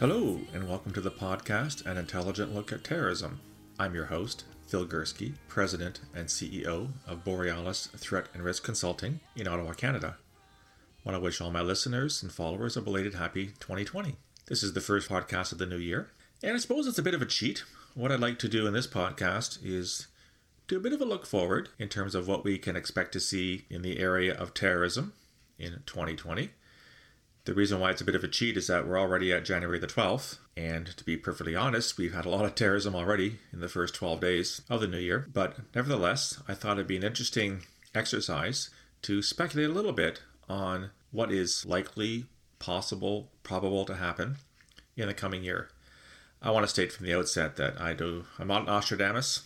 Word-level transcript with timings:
Hello, 0.00 0.38
and 0.54 0.68
welcome 0.68 0.92
to 0.92 1.00
the 1.00 1.10
podcast 1.10 1.84
An 1.84 1.98
Intelligent 1.98 2.54
Look 2.54 2.70
at 2.70 2.84
Terrorism. 2.84 3.40
I'm 3.80 3.96
your 3.96 4.04
host, 4.04 4.44
Phil 4.68 4.86
Gurski, 4.86 5.34
President 5.48 5.98
and 6.14 6.28
CEO 6.28 6.90
of 7.04 7.24
Borealis 7.24 7.88
Threat 7.96 8.26
and 8.32 8.44
Risk 8.44 8.62
Consulting 8.62 9.18
in 9.34 9.48
Ottawa, 9.48 9.72
Canada. 9.72 10.16
I 10.16 11.00
want 11.02 11.16
to 11.16 11.20
wish 11.20 11.40
all 11.40 11.50
my 11.50 11.62
listeners 11.62 12.22
and 12.22 12.30
followers 12.30 12.76
a 12.76 12.80
belated 12.80 13.14
happy 13.14 13.46
2020. 13.58 14.14
This 14.46 14.62
is 14.62 14.72
the 14.72 14.80
first 14.80 15.08
podcast 15.10 15.50
of 15.50 15.58
the 15.58 15.66
new 15.66 15.78
year, 15.78 16.12
and 16.44 16.54
I 16.54 16.58
suppose 16.58 16.86
it's 16.86 17.00
a 17.00 17.02
bit 17.02 17.14
of 17.14 17.22
a 17.22 17.26
cheat. 17.26 17.64
What 17.94 18.12
I'd 18.12 18.20
like 18.20 18.38
to 18.38 18.48
do 18.48 18.68
in 18.68 18.74
this 18.74 18.86
podcast 18.86 19.58
is 19.64 20.06
do 20.68 20.76
a 20.76 20.80
bit 20.80 20.92
of 20.92 21.00
a 21.00 21.06
look 21.06 21.26
forward 21.26 21.70
in 21.76 21.88
terms 21.88 22.14
of 22.14 22.28
what 22.28 22.44
we 22.44 22.56
can 22.56 22.76
expect 22.76 23.10
to 23.14 23.20
see 23.20 23.64
in 23.68 23.82
the 23.82 23.98
area 23.98 24.32
of 24.32 24.54
terrorism 24.54 25.14
in 25.58 25.82
2020 25.86 26.50
the 27.48 27.54
reason 27.54 27.80
why 27.80 27.90
it's 27.90 28.02
a 28.02 28.04
bit 28.04 28.14
of 28.14 28.22
a 28.22 28.28
cheat 28.28 28.58
is 28.58 28.66
that 28.66 28.86
we're 28.86 29.00
already 29.00 29.32
at 29.32 29.42
January 29.42 29.78
the 29.78 29.86
12th, 29.86 30.36
and 30.54 30.88
to 30.88 31.02
be 31.02 31.16
perfectly 31.16 31.56
honest, 31.56 31.96
we've 31.96 32.12
had 32.12 32.26
a 32.26 32.28
lot 32.28 32.44
of 32.44 32.54
terrorism 32.54 32.94
already 32.94 33.38
in 33.54 33.60
the 33.60 33.70
first 33.70 33.94
12 33.94 34.20
days 34.20 34.60
of 34.68 34.82
the 34.82 34.86
new 34.86 34.98
year. 34.98 35.26
But 35.32 35.56
nevertheless, 35.74 36.42
I 36.46 36.52
thought 36.52 36.76
it'd 36.76 36.86
be 36.86 36.98
an 36.98 37.04
interesting 37.04 37.62
exercise 37.94 38.68
to 39.00 39.22
speculate 39.22 39.70
a 39.70 39.72
little 39.72 39.94
bit 39.94 40.20
on 40.46 40.90
what 41.10 41.32
is 41.32 41.64
likely, 41.64 42.26
possible, 42.58 43.30
probable 43.44 43.86
to 43.86 43.94
happen 43.94 44.36
in 44.94 45.08
the 45.08 45.14
coming 45.14 45.42
year. 45.42 45.70
I 46.42 46.50
want 46.50 46.64
to 46.64 46.70
state 46.70 46.92
from 46.92 47.06
the 47.06 47.14
outset 47.14 47.56
that 47.56 47.80
I 47.80 47.94
do 47.94 48.26
I'm 48.38 48.48
not 48.48 48.60
an 48.60 48.66
Nostradamus. 48.66 49.44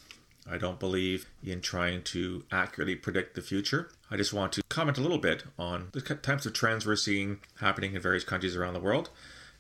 I 0.51 0.59
don't 0.59 0.81
believe 0.81 1.27
in 1.41 1.61
trying 1.61 2.03
to 2.03 2.43
accurately 2.51 2.97
predict 2.97 3.37
the 3.37 3.43
future. 3.43 3.93
I 4.13 4.17
just 4.17 4.35
want 4.35 4.53
to 4.53 4.63
comment 4.69 4.99
a 4.99 5.01
little 5.01 5.17
bit 5.17 5.45
on 5.59 5.89
the 5.93 6.03
types 6.03 6.45
of 6.45 6.53
trends 6.53 6.85
we're 6.85 6.97
seeing 6.97 7.41
happening 7.61 7.95
in 7.95 8.03
various 8.03 8.25
countries 8.25 8.55
around 8.55 8.75
the 8.75 8.81
world 8.81 9.09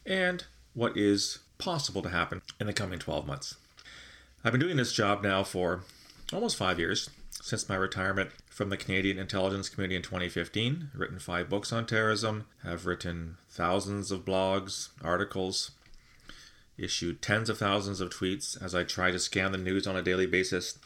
and 0.05 0.45
what 0.75 0.95
is 0.95 1.39
possible 1.57 2.03
to 2.03 2.11
happen 2.11 2.43
in 2.61 2.67
the 2.67 2.75
coming 2.75 2.99
12 2.99 3.27
months. 3.27 3.55
I've 4.45 4.53
been 4.53 4.61
doing 4.61 4.77
this 4.77 4.93
job 4.93 5.23
now 5.23 5.43
for 5.43 5.85
almost 6.35 6.59
five 6.59 6.79
years 6.79 7.09
since 7.31 7.67
my 7.67 7.77
retirement 7.77 8.29
from 8.51 8.69
the 8.69 8.77
Canadian 8.77 9.19
intelligence 9.19 9.71
community 9.71 9.97
in 9.97 10.03
2015. 10.03 10.91
Written 10.95 11.19
five 11.19 11.49
books 11.49 11.73
on 11.73 11.87
terrorism, 11.87 12.45
have 12.63 12.85
written 12.85 13.39
thousands 13.49 14.11
of 14.11 14.27
blogs, 14.27 14.91
articles, 15.03 15.71
issued 16.77 17.23
tens 17.23 17.49
of 17.49 17.57
thousands 17.57 18.03
of 18.03 18.11
tweets 18.11 18.63
as 18.63 18.75
I 18.75 18.85
try 18.85 19.13
to 19.13 19.19
scan 19.19 19.53
the 19.53 19.57
news 19.57 19.87
on 19.87 19.97
a 19.97 20.03
daily 20.03 20.27
basis, 20.27 20.79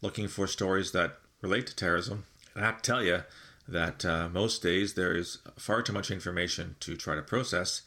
looking 0.00 0.26
for 0.26 0.46
stories 0.46 0.92
that 0.92 1.18
relate 1.42 1.66
to 1.66 1.76
terrorism. 1.76 2.24
I 2.56 2.60
have 2.60 2.82
to 2.82 2.90
tell 2.90 3.02
you 3.02 3.22
that 3.68 4.04
uh, 4.04 4.28
most 4.28 4.62
days 4.62 4.94
there 4.94 5.14
is 5.14 5.38
far 5.56 5.82
too 5.82 5.92
much 5.92 6.10
information 6.10 6.76
to 6.80 6.96
try 6.96 7.14
to 7.14 7.22
process, 7.22 7.82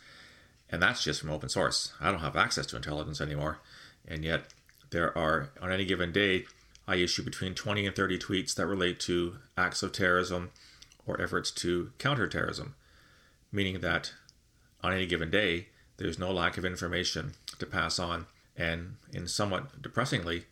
and 0.69 0.81
that's 0.81 1.03
just 1.03 1.21
from 1.21 1.31
open 1.31 1.49
source. 1.49 1.91
I 1.99 2.11
don't 2.11 2.21
have 2.21 2.35
access 2.35 2.65
to 2.67 2.75
intelligence 2.75 3.19
anymore, 3.19 3.59
and 4.07 4.23
yet 4.23 4.53
there 4.91 5.17
are, 5.17 5.49
on 5.61 5.71
any 5.71 5.85
given 5.85 6.11
day, 6.11 6.45
I 6.87 6.95
issue 6.95 7.23
between 7.23 7.55
20 7.55 7.85
and 7.85 7.95
30 7.95 8.19
tweets 8.19 8.55
that 8.55 8.67
relate 8.67 8.99
to 9.01 9.37
acts 9.57 9.83
of 9.83 9.91
terrorism 9.91 10.51
or 11.05 11.19
efforts 11.21 11.51
to 11.51 11.91
counter 11.97 12.27
terrorism, 12.27 12.75
meaning 13.51 13.81
that 13.81 14.13
on 14.83 14.93
any 14.93 15.05
given 15.05 15.29
day, 15.29 15.67
there's 15.97 16.19
no 16.19 16.31
lack 16.31 16.57
of 16.57 16.65
information 16.65 17.33
to 17.59 17.65
pass 17.65 17.99
on. 17.99 18.25
And 18.57 18.95
in 19.13 19.27
somewhat 19.27 19.81
depressingly, 19.81 20.45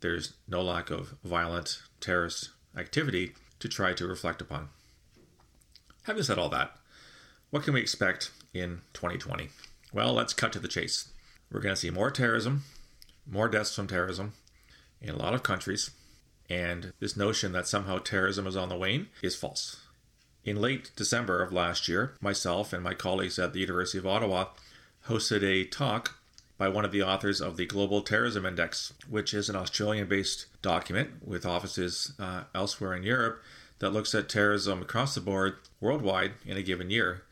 there's 0.00 0.34
no 0.46 0.62
lack 0.62 0.90
of 0.90 1.14
violent 1.24 1.82
terrorist 2.00 2.50
activity 2.76 3.32
to 3.60 3.68
try 3.68 3.92
to 3.92 4.06
reflect 4.06 4.40
upon. 4.40 4.68
Having 6.04 6.22
said 6.22 6.38
all 6.38 6.48
that, 6.50 6.76
what 7.50 7.64
can 7.64 7.74
we 7.74 7.80
expect 7.80 8.30
in 8.52 8.82
2020? 8.92 9.48
Well, 9.92 10.12
let's 10.12 10.34
cut 10.34 10.52
to 10.52 10.58
the 10.58 10.68
chase. 10.68 11.08
We're 11.50 11.60
going 11.60 11.74
to 11.74 11.80
see 11.80 11.90
more 11.90 12.10
terrorism, 12.10 12.64
more 13.26 13.48
deaths 13.48 13.74
from 13.74 13.86
terrorism 13.86 14.32
in 15.00 15.10
a 15.10 15.18
lot 15.18 15.34
of 15.34 15.42
countries, 15.42 15.90
and 16.48 16.92
this 17.00 17.16
notion 17.16 17.52
that 17.52 17.66
somehow 17.66 17.98
terrorism 17.98 18.46
is 18.46 18.56
on 18.56 18.68
the 18.68 18.76
wane 18.76 19.08
is 19.22 19.36
false. 19.36 19.80
In 20.44 20.60
late 20.60 20.90
December 20.96 21.42
of 21.42 21.52
last 21.52 21.88
year, 21.88 22.14
myself 22.20 22.72
and 22.72 22.82
my 22.82 22.94
colleagues 22.94 23.38
at 23.38 23.52
the 23.52 23.60
University 23.60 23.98
of 23.98 24.06
Ottawa 24.06 24.46
hosted 25.08 25.42
a 25.42 25.64
talk 25.64 26.18
by 26.58 26.68
one 26.68 26.84
of 26.84 26.92
the 26.92 27.02
authors 27.02 27.40
of 27.40 27.56
the 27.56 27.66
Global 27.66 28.02
Terrorism 28.02 28.46
Index, 28.46 28.92
which 29.08 29.34
is 29.34 29.48
an 29.48 29.56
Australian 29.56 30.08
based 30.08 30.46
document 30.62 31.26
with 31.26 31.44
offices 31.44 32.12
uh, 32.18 32.44
elsewhere 32.54 32.94
in 32.94 33.02
Europe 33.02 33.42
that 33.78 33.90
looks 33.90 34.14
at 34.14 34.28
terrorism 34.28 34.82
across 34.82 35.14
the 35.14 35.20
board 35.20 35.56
worldwide 35.80 36.32
in 36.46 36.56
a 36.56 36.62
given 36.62 36.90
year. 36.90 37.22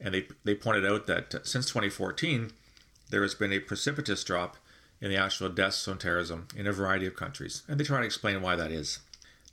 And 0.00 0.14
they, 0.14 0.26
they 0.44 0.54
pointed 0.54 0.84
out 0.84 1.06
that 1.06 1.46
since 1.46 1.66
2014, 1.66 2.50
there 3.10 3.22
has 3.22 3.34
been 3.34 3.52
a 3.52 3.60
precipitous 3.60 4.24
drop 4.24 4.56
in 5.00 5.10
the 5.10 5.16
actual 5.16 5.48
deaths 5.48 5.84
from 5.84 5.98
terrorism 5.98 6.48
in 6.56 6.66
a 6.66 6.72
variety 6.72 7.06
of 7.06 7.14
countries. 7.14 7.62
And 7.68 7.78
they 7.78 7.84
try 7.84 8.00
to 8.00 8.06
explain 8.06 8.42
why 8.42 8.56
that 8.56 8.72
is. 8.72 8.98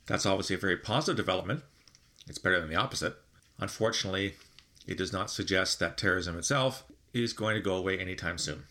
That's 0.06 0.26
obviously 0.26 0.56
a 0.56 0.60
very 0.60 0.76
positive 0.76 1.16
development. 1.16 1.62
It's 2.26 2.38
better 2.38 2.60
than 2.60 2.70
the 2.70 2.76
opposite. 2.76 3.16
Unfortunately, 3.58 4.34
it 4.86 4.98
does 4.98 5.12
not 5.12 5.30
suggest 5.30 5.78
that 5.78 5.96
terrorism 5.96 6.36
itself 6.38 6.84
is 7.12 7.32
going 7.32 7.54
to 7.54 7.60
go 7.60 7.76
away 7.76 7.98
anytime 7.98 8.38
soon. 8.38 8.64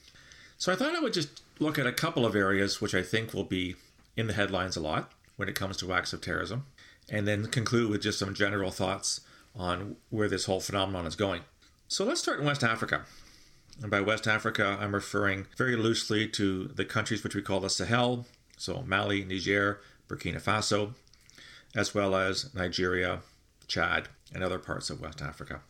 So 0.60 0.74
I 0.74 0.76
thought 0.76 0.94
I 0.94 1.00
would 1.00 1.14
just 1.14 1.42
look 1.58 1.80
at 1.80 1.88
a 1.88 1.94
couple 1.94 2.26
of 2.26 2.36
areas 2.36 2.82
which 2.82 2.94
I 2.94 3.02
think 3.02 3.34
will 3.34 3.46
be 3.46 3.76
in 4.18 4.28
the 4.28 4.34
headlines 4.34 4.76
a 4.76 4.82
lot 4.82 5.14
when 5.38 5.48
it 5.48 5.56
comes 5.56 5.78
to 5.78 5.94
acts 5.94 6.12
of 6.12 6.20
terrorism, 6.20 6.66
and 7.10 7.26
then 7.26 7.48
conclude 7.48 7.90
with 7.90 8.02
just 8.02 8.20
some 8.20 8.34
general 8.34 8.70
thoughts 8.70 9.22
on 9.56 9.96
where 10.10 10.28
this 10.28 10.46
whole 10.46 10.60
phenomenon 10.60 11.06
is 11.06 11.16
going. 11.16 11.44
So 11.88 12.04
let's 12.04 12.20
start 12.20 12.42
in 12.42 12.46
West 12.46 12.62
Africa. 12.62 13.06
And 13.82 13.90
by 13.90 14.02
West 14.02 14.28
Africa, 14.28 14.78
I'm 14.82 14.94
referring 14.94 15.48
very 15.58 15.78
loosely 15.78 16.28
to 16.28 16.66
the 16.68 16.84
countries 16.84 17.24
which 17.24 17.36
we 17.36 17.42
call 17.42 17.62
the 17.62 17.70
Sahel, 17.70 18.26
so 18.58 18.84
Mali, 18.86 19.24
Niger, 19.24 19.80
Burkina 20.10 20.42
Faso, 20.42 20.94
as 21.74 21.96
well 21.96 22.16
as 22.16 22.54
Nigeria, 22.54 23.22
Chad, 23.70 24.10
and 24.34 24.44
other 24.44 24.60
parts 24.60 24.90
of 24.90 25.00
West 25.00 25.22
Africa. 25.22 25.62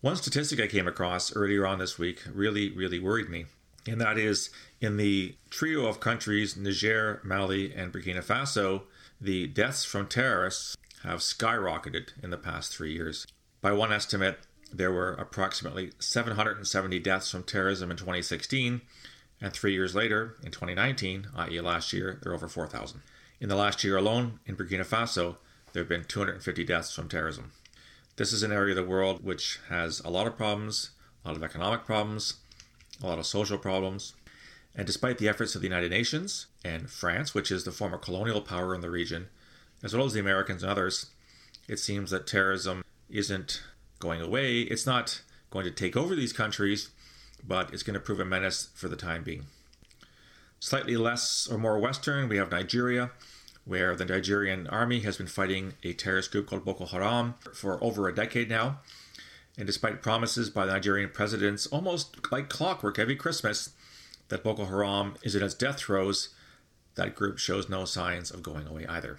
One 0.00 0.16
statistic 0.16 0.60
I 0.60 0.66
came 0.66 0.88
across 0.88 1.36
earlier 1.36 1.66
on 1.66 1.78
this 1.78 1.98
week 1.98 2.22
really, 2.32 2.70
really 2.70 2.98
worried 2.98 3.28
me. 3.28 3.44
And 3.86 4.00
that 4.00 4.18
is 4.18 4.50
in 4.80 4.96
the 4.96 5.36
trio 5.48 5.86
of 5.86 6.00
countries, 6.00 6.56
Niger, 6.56 7.20
Mali, 7.24 7.72
and 7.74 7.92
Burkina 7.92 8.24
Faso, 8.24 8.82
the 9.20 9.46
deaths 9.46 9.84
from 9.84 10.06
terrorists 10.06 10.76
have 11.02 11.20
skyrocketed 11.20 12.10
in 12.22 12.30
the 12.30 12.36
past 12.36 12.74
three 12.74 12.92
years. 12.92 13.26
By 13.60 13.72
one 13.72 13.92
estimate, 13.92 14.38
there 14.72 14.92
were 14.92 15.12
approximately 15.14 15.92
770 15.98 16.98
deaths 17.00 17.30
from 17.30 17.42
terrorism 17.42 17.90
in 17.90 17.96
2016, 17.96 18.82
and 19.40 19.52
three 19.52 19.72
years 19.72 19.94
later, 19.94 20.36
in 20.42 20.50
2019, 20.50 21.28
i.e., 21.34 21.60
last 21.60 21.92
year, 21.92 22.18
there 22.22 22.32
are 22.32 22.34
over 22.34 22.48
4,000. 22.48 23.00
In 23.40 23.48
the 23.48 23.56
last 23.56 23.82
year 23.82 23.96
alone, 23.96 24.40
in 24.46 24.56
Burkina 24.56 24.86
Faso, 24.86 25.36
there 25.72 25.82
have 25.82 25.88
been 25.88 26.04
250 26.04 26.64
deaths 26.64 26.94
from 26.94 27.08
terrorism. 27.08 27.52
This 28.16 28.32
is 28.32 28.42
an 28.42 28.52
area 28.52 28.72
of 28.72 28.76
the 28.76 28.90
world 28.90 29.24
which 29.24 29.58
has 29.68 30.00
a 30.00 30.10
lot 30.10 30.26
of 30.26 30.36
problems, 30.36 30.90
a 31.24 31.28
lot 31.28 31.36
of 31.36 31.42
economic 31.42 31.84
problems, 31.84 32.34
a 33.02 33.06
lot 33.06 33.18
of 33.18 33.26
social 33.26 33.58
problems. 33.58 34.14
And 34.74 34.86
despite 34.86 35.18
the 35.18 35.28
efforts 35.28 35.54
of 35.54 35.62
the 35.62 35.68
United 35.68 35.90
Nations 35.90 36.46
and 36.64 36.88
France, 36.90 37.34
which 37.34 37.50
is 37.50 37.64
the 37.64 37.72
former 37.72 37.98
colonial 37.98 38.40
power 38.40 38.74
in 38.74 38.80
the 38.80 38.90
region, 38.90 39.28
as 39.82 39.94
well 39.94 40.06
as 40.06 40.12
the 40.12 40.20
Americans 40.20 40.62
and 40.62 40.70
others, 40.70 41.06
it 41.68 41.78
seems 41.78 42.10
that 42.10 42.26
terrorism 42.26 42.84
isn't 43.08 43.62
going 43.98 44.20
away. 44.20 44.60
It's 44.60 44.86
not 44.86 45.22
going 45.50 45.64
to 45.64 45.70
take 45.70 45.96
over 45.96 46.14
these 46.14 46.32
countries, 46.32 46.90
but 47.46 47.72
it's 47.72 47.82
going 47.82 47.94
to 47.94 48.00
prove 48.00 48.20
a 48.20 48.24
menace 48.24 48.68
for 48.74 48.88
the 48.88 48.96
time 48.96 49.24
being. 49.24 49.46
Slightly 50.60 50.96
less 50.96 51.48
or 51.50 51.58
more 51.58 51.78
Western, 51.78 52.28
we 52.28 52.36
have 52.36 52.50
Nigeria, 52.50 53.10
where 53.64 53.96
the 53.96 54.04
Nigerian 54.04 54.66
army 54.66 55.00
has 55.00 55.16
been 55.16 55.26
fighting 55.26 55.74
a 55.82 55.92
terrorist 55.92 56.30
group 56.30 56.46
called 56.46 56.64
Boko 56.64 56.86
Haram 56.86 57.34
for 57.54 57.82
over 57.82 58.08
a 58.08 58.14
decade 58.14 58.48
now. 58.48 58.80
And 59.60 59.66
despite 59.66 60.00
promises 60.00 60.48
by 60.48 60.64
the 60.64 60.72
Nigerian 60.72 61.10
presidents, 61.10 61.66
almost 61.66 62.32
like 62.32 62.48
clockwork 62.48 62.98
every 62.98 63.14
Christmas, 63.14 63.68
that 64.28 64.42
Boko 64.42 64.64
Haram 64.64 65.16
is 65.22 65.34
in 65.34 65.42
its 65.42 65.52
death 65.52 65.80
throes, 65.80 66.30
that 66.94 67.14
group 67.14 67.36
shows 67.36 67.68
no 67.68 67.84
signs 67.84 68.30
of 68.30 68.42
going 68.42 68.66
away 68.66 68.86
either. 68.86 69.18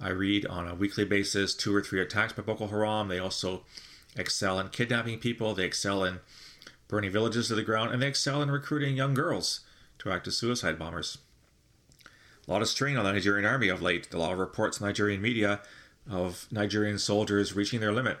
I 0.00 0.10
read 0.10 0.46
on 0.46 0.68
a 0.68 0.76
weekly 0.76 1.04
basis 1.04 1.52
two 1.52 1.74
or 1.74 1.82
three 1.82 2.00
attacks 2.00 2.32
by 2.32 2.44
Boko 2.44 2.68
Haram. 2.68 3.08
They 3.08 3.18
also 3.18 3.64
excel 4.14 4.60
in 4.60 4.68
kidnapping 4.68 5.18
people, 5.18 5.52
they 5.52 5.64
excel 5.64 6.04
in 6.04 6.20
burning 6.86 7.10
villages 7.10 7.48
to 7.48 7.56
the 7.56 7.64
ground, 7.64 7.92
and 7.92 8.00
they 8.00 8.06
excel 8.06 8.40
in 8.40 8.52
recruiting 8.52 8.96
young 8.96 9.14
girls 9.14 9.62
to 9.98 10.12
act 10.12 10.28
as 10.28 10.36
suicide 10.36 10.78
bombers. 10.78 11.18
A 12.46 12.52
lot 12.52 12.62
of 12.62 12.68
strain 12.68 12.96
on 12.96 13.04
the 13.04 13.12
Nigerian 13.12 13.46
army 13.46 13.66
of 13.66 13.82
late. 13.82 14.14
A 14.14 14.16
lot 14.16 14.32
of 14.32 14.38
reports 14.38 14.78
in 14.78 14.86
Nigerian 14.86 15.20
media 15.20 15.58
of 16.08 16.46
Nigerian 16.52 17.00
soldiers 17.00 17.56
reaching 17.56 17.80
their 17.80 17.90
limit, 17.90 18.18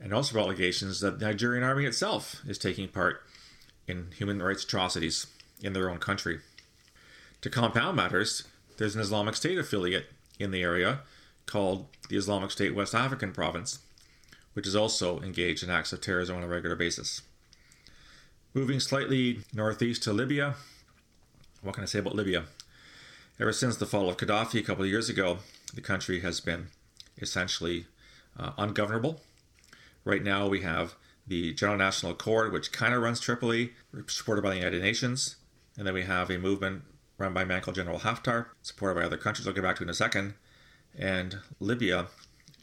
and 0.00 0.14
also 0.14 0.38
allegations 0.38 1.00
that 1.00 1.18
the 1.18 1.26
Nigerian 1.26 1.62
army 1.62 1.84
itself 1.84 2.40
is 2.46 2.58
taking 2.58 2.88
part 2.88 3.22
in 3.86 4.08
human 4.16 4.42
rights 4.42 4.64
atrocities 4.64 5.26
in 5.62 5.72
their 5.72 5.90
own 5.90 5.98
country. 5.98 6.40
To 7.42 7.50
compound 7.50 7.96
matters, 7.96 8.44
there's 8.78 8.94
an 8.94 9.00
Islamic 9.00 9.36
State 9.36 9.58
affiliate 9.58 10.06
in 10.38 10.50
the 10.50 10.62
area 10.62 11.00
called 11.46 11.86
the 12.08 12.16
Islamic 12.16 12.50
State 12.50 12.74
West 12.74 12.94
African 12.94 13.32
Province, 13.32 13.80
which 14.54 14.66
is 14.66 14.76
also 14.76 15.20
engaged 15.20 15.62
in 15.62 15.70
acts 15.70 15.92
of 15.92 16.00
terrorism 16.00 16.36
on 16.36 16.42
a 16.42 16.48
regular 16.48 16.76
basis. 16.76 17.22
Moving 18.54 18.80
slightly 18.80 19.40
northeast 19.52 20.02
to 20.04 20.12
Libya. 20.12 20.54
What 21.62 21.74
can 21.74 21.82
I 21.82 21.86
say 21.86 21.98
about 21.98 22.14
Libya? 22.16 22.44
Ever 23.38 23.52
since 23.52 23.76
the 23.76 23.86
fall 23.86 24.08
of 24.08 24.16
Gaddafi 24.16 24.60
a 24.60 24.62
couple 24.62 24.84
of 24.84 24.90
years 24.90 25.08
ago, 25.08 25.38
the 25.74 25.80
country 25.80 26.20
has 26.20 26.40
been 26.40 26.68
essentially 27.18 27.86
uh, 28.38 28.52
ungovernable. 28.58 29.20
Right 30.04 30.22
now, 30.22 30.48
we 30.48 30.62
have 30.62 30.94
the 31.26 31.54
General 31.54 31.78
National 31.78 32.12
Accord, 32.12 32.52
which 32.52 32.72
kind 32.72 32.94
of 32.94 33.02
runs 33.02 33.20
Tripoli, 33.20 33.72
supported 34.06 34.42
by 34.42 34.50
the 34.50 34.56
United 34.56 34.82
Nations. 34.82 35.36
And 35.76 35.86
then 35.86 35.94
we 35.94 36.02
have 36.02 36.30
a 36.30 36.38
movement 36.38 36.82
run 37.18 37.34
by 37.34 37.42
a 37.42 37.46
man 37.46 37.60
called 37.60 37.76
General 37.76 38.00
Haftar, 38.00 38.46
supported 38.62 38.94
by 38.98 39.06
other 39.06 39.16
countries 39.16 39.46
I'll 39.46 39.54
get 39.54 39.62
back 39.62 39.76
to 39.76 39.82
in 39.82 39.90
a 39.90 39.94
second. 39.94 40.34
And 40.98 41.38
Libya 41.60 42.06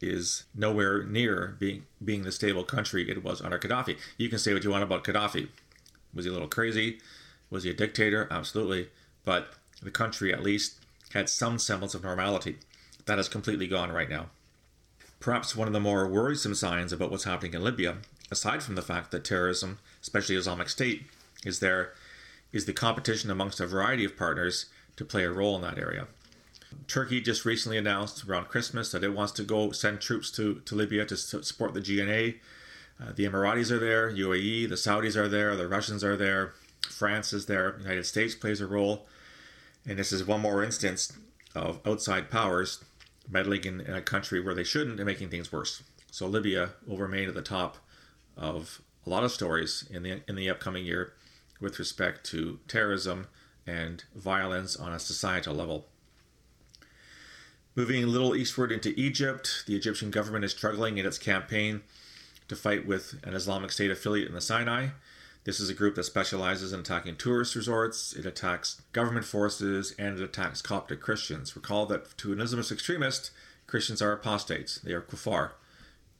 is 0.02 0.46
nowhere 0.54 1.04
near 1.04 1.56
being 1.60 1.86
being 2.04 2.24
the 2.24 2.32
stable 2.32 2.64
country 2.64 3.10
it 3.10 3.24
was 3.24 3.42
under 3.42 3.58
Gaddafi. 3.58 3.98
You 4.18 4.30
can 4.30 4.40
say 4.40 4.54
what 4.54 4.64
you 4.64 4.70
want 4.70 4.84
about 4.84 5.04
Gaddafi. 5.04 5.48
Was 6.14 6.26
he 6.26 6.30
a 6.30 6.34
little 6.34 6.48
crazy? 6.48 7.00
Was 7.50 7.64
he 7.64 7.70
a 7.70 7.74
dictator? 7.74 8.28
Absolutely. 8.30 8.90
But 9.24 9.54
the 9.82 9.92
country 9.92 10.34
at 10.34 10.44
least 10.44 10.80
had 11.14 11.30
some 11.30 11.58
semblance 11.60 11.96
of 11.96 12.04
normality. 12.04 12.58
That 13.06 13.18
has 13.18 13.30
completely 13.30 13.68
gone 13.68 13.92
right 13.92 14.10
now. 14.10 14.28
Perhaps 15.20 15.56
one 15.56 15.68
of 15.68 15.74
the 15.74 15.80
more 15.80 16.08
worrisome 16.08 16.56
signs 16.56 16.94
about 16.94 17.12
what's 17.12 17.24
happening 17.24 17.54
in 17.54 17.64
Libya, 17.64 17.98
aside 18.30 18.62
from 18.62 18.76
the 18.76 18.82
fact 18.82 19.12
that 19.12 19.24
terrorism, 19.24 19.80
especially 20.02 20.36
Islamic 20.36 20.70
State, 20.70 21.08
is 21.44 21.60
there, 21.60 21.94
is 22.52 22.66
the 22.66 22.74
competition 22.74 23.32
amongst 23.32 23.60
a 23.60 23.68
variety 23.68 24.06
of 24.06 24.18
partners 24.18 24.68
to 24.96 25.06
play 25.06 25.24
a 25.24 25.32
role 25.32 25.56
in 25.56 25.62
that 25.62 25.78
area. 25.78 26.08
Turkey 26.88 27.22
just 27.22 27.46
recently 27.46 27.78
announced 27.78 28.26
around 28.26 28.48
Christmas 28.48 28.92
that 28.92 29.04
it 29.04 29.14
wants 29.14 29.32
to 29.34 29.44
go 29.44 29.72
send 29.72 30.02
troops 30.02 30.30
to, 30.32 30.62
to 30.66 30.76
Libya 30.76 31.06
to 31.06 31.18
support 31.18 31.74
the 31.74 31.82
GNA. 31.82 32.36
Uh, 33.02 33.12
the 33.16 33.26
Emiratis 33.26 33.72
are 33.72 33.80
there, 33.80 34.12
UAE, 34.12 34.70
the 34.70 34.76
Saudis 34.76 35.16
are 35.16 35.28
there, 35.28 35.56
the 35.56 35.68
Russians 35.68 36.04
are 36.04 36.18
there, 36.18 36.54
France 36.90 37.32
is 37.34 37.46
there, 37.46 37.78
United 37.80 38.06
States 38.06 38.36
plays 38.36 38.62
a 38.62 38.68
role. 38.68 39.08
And 39.86 39.98
this 39.98 40.12
is 40.12 40.26
one 40.26 40.42
more 40.42 40.64
instance 40.64 41.14
of 41.56 41.80
outside 41.86 42.30
powers 42.30 42.84
meddling 43.30 43.64
in, 43.64 43.82
in 43.82 43.94
a 43.94 44.02
country 44.02 44.40
where 44.40 44.54
they 44.54 44.64
shouldn't 44.64 45.00
and 45.00 45.06
making 45.06 45.30
things 45.30 45.52
worse. 45.52 45.84
So 46.12 46.28
Libya 46.28 46.72
will 46.86 46.98
remain 46.98 47.28
at 47.28 47.36
the 47.36 47.42
top 47.42 47.78
of 48.36 48.82
a 49.06 49.10
lot 49.10 49.24
of 49.24 49.32
stories 49.32 49.88
in 49.90 50.04
the 50.04 50.22
in 50.28 50.36
the 50.36 50.50
upcoming 50.50 50.86
year 50.86 51.14
with 51.60 51.80
respect 51.80 52.26
to 52.26 52.60
terrorism 52.68 53.28
and 53.66 54.04
violence 54.16 54.76
on 54.76 54.94
a 54.94 55.00
societal 55.00 55.56
level. 55.56 55.88
Moving 57.76 58.04
a 58.04 58.08
little 58.08 58.36
eastward 58.36 58.72
into 58.72 58.94
Egypt, 59.00 59.64
the 59.68 59.76
Egyptian 59.76 60.10
government 60.10 60.46
is 60.46 60.52
struggling 60.52 60.98
in 60.98 61.06
its 61.06 61.18
campaign 61.18 61.82
to 62.48 62.56
fight 62.56 62.88
with 62.88 63.20
an 63.24 63.34
Islamic 63.34 63.72
State 63.72 63.92
affiliate 63.92 64.28
in 64.28 64.34
the 64.34 64.42
Sinai. 64.42 64.88
This 65.48 65.62
is 65.62 65.70
a 65.70 65.74
group 65.74 65.96
that 65.96 66.04
specializes 66.04 66.74
in 66.74 66.82
attacking 66.82 67.16
tourist 67.16 67.56
resorts, 67.56 68.12
it 68.12 68.26
attacks 68.26 68.82
government 68.92 69.26
forces, 69.26 69.96
and 69.98 70.20
it 70.20 70.22
attacks 70.22 70.62
Coptic 70.62 71.00
Christians. 71.00 71.56
Recall 71.56 71.86
that 71.86 72.18
to 72.18 72.34
an 72.34 72.40
Islamist 72.40 72.70
extremist, 72.70 73.32
Christians 73.66 74.02
are 74.02 74.12
apostates, 74.12 74.78
they 74.82 74.92
are 74.92 75.02
kuffar, 75.02 75.52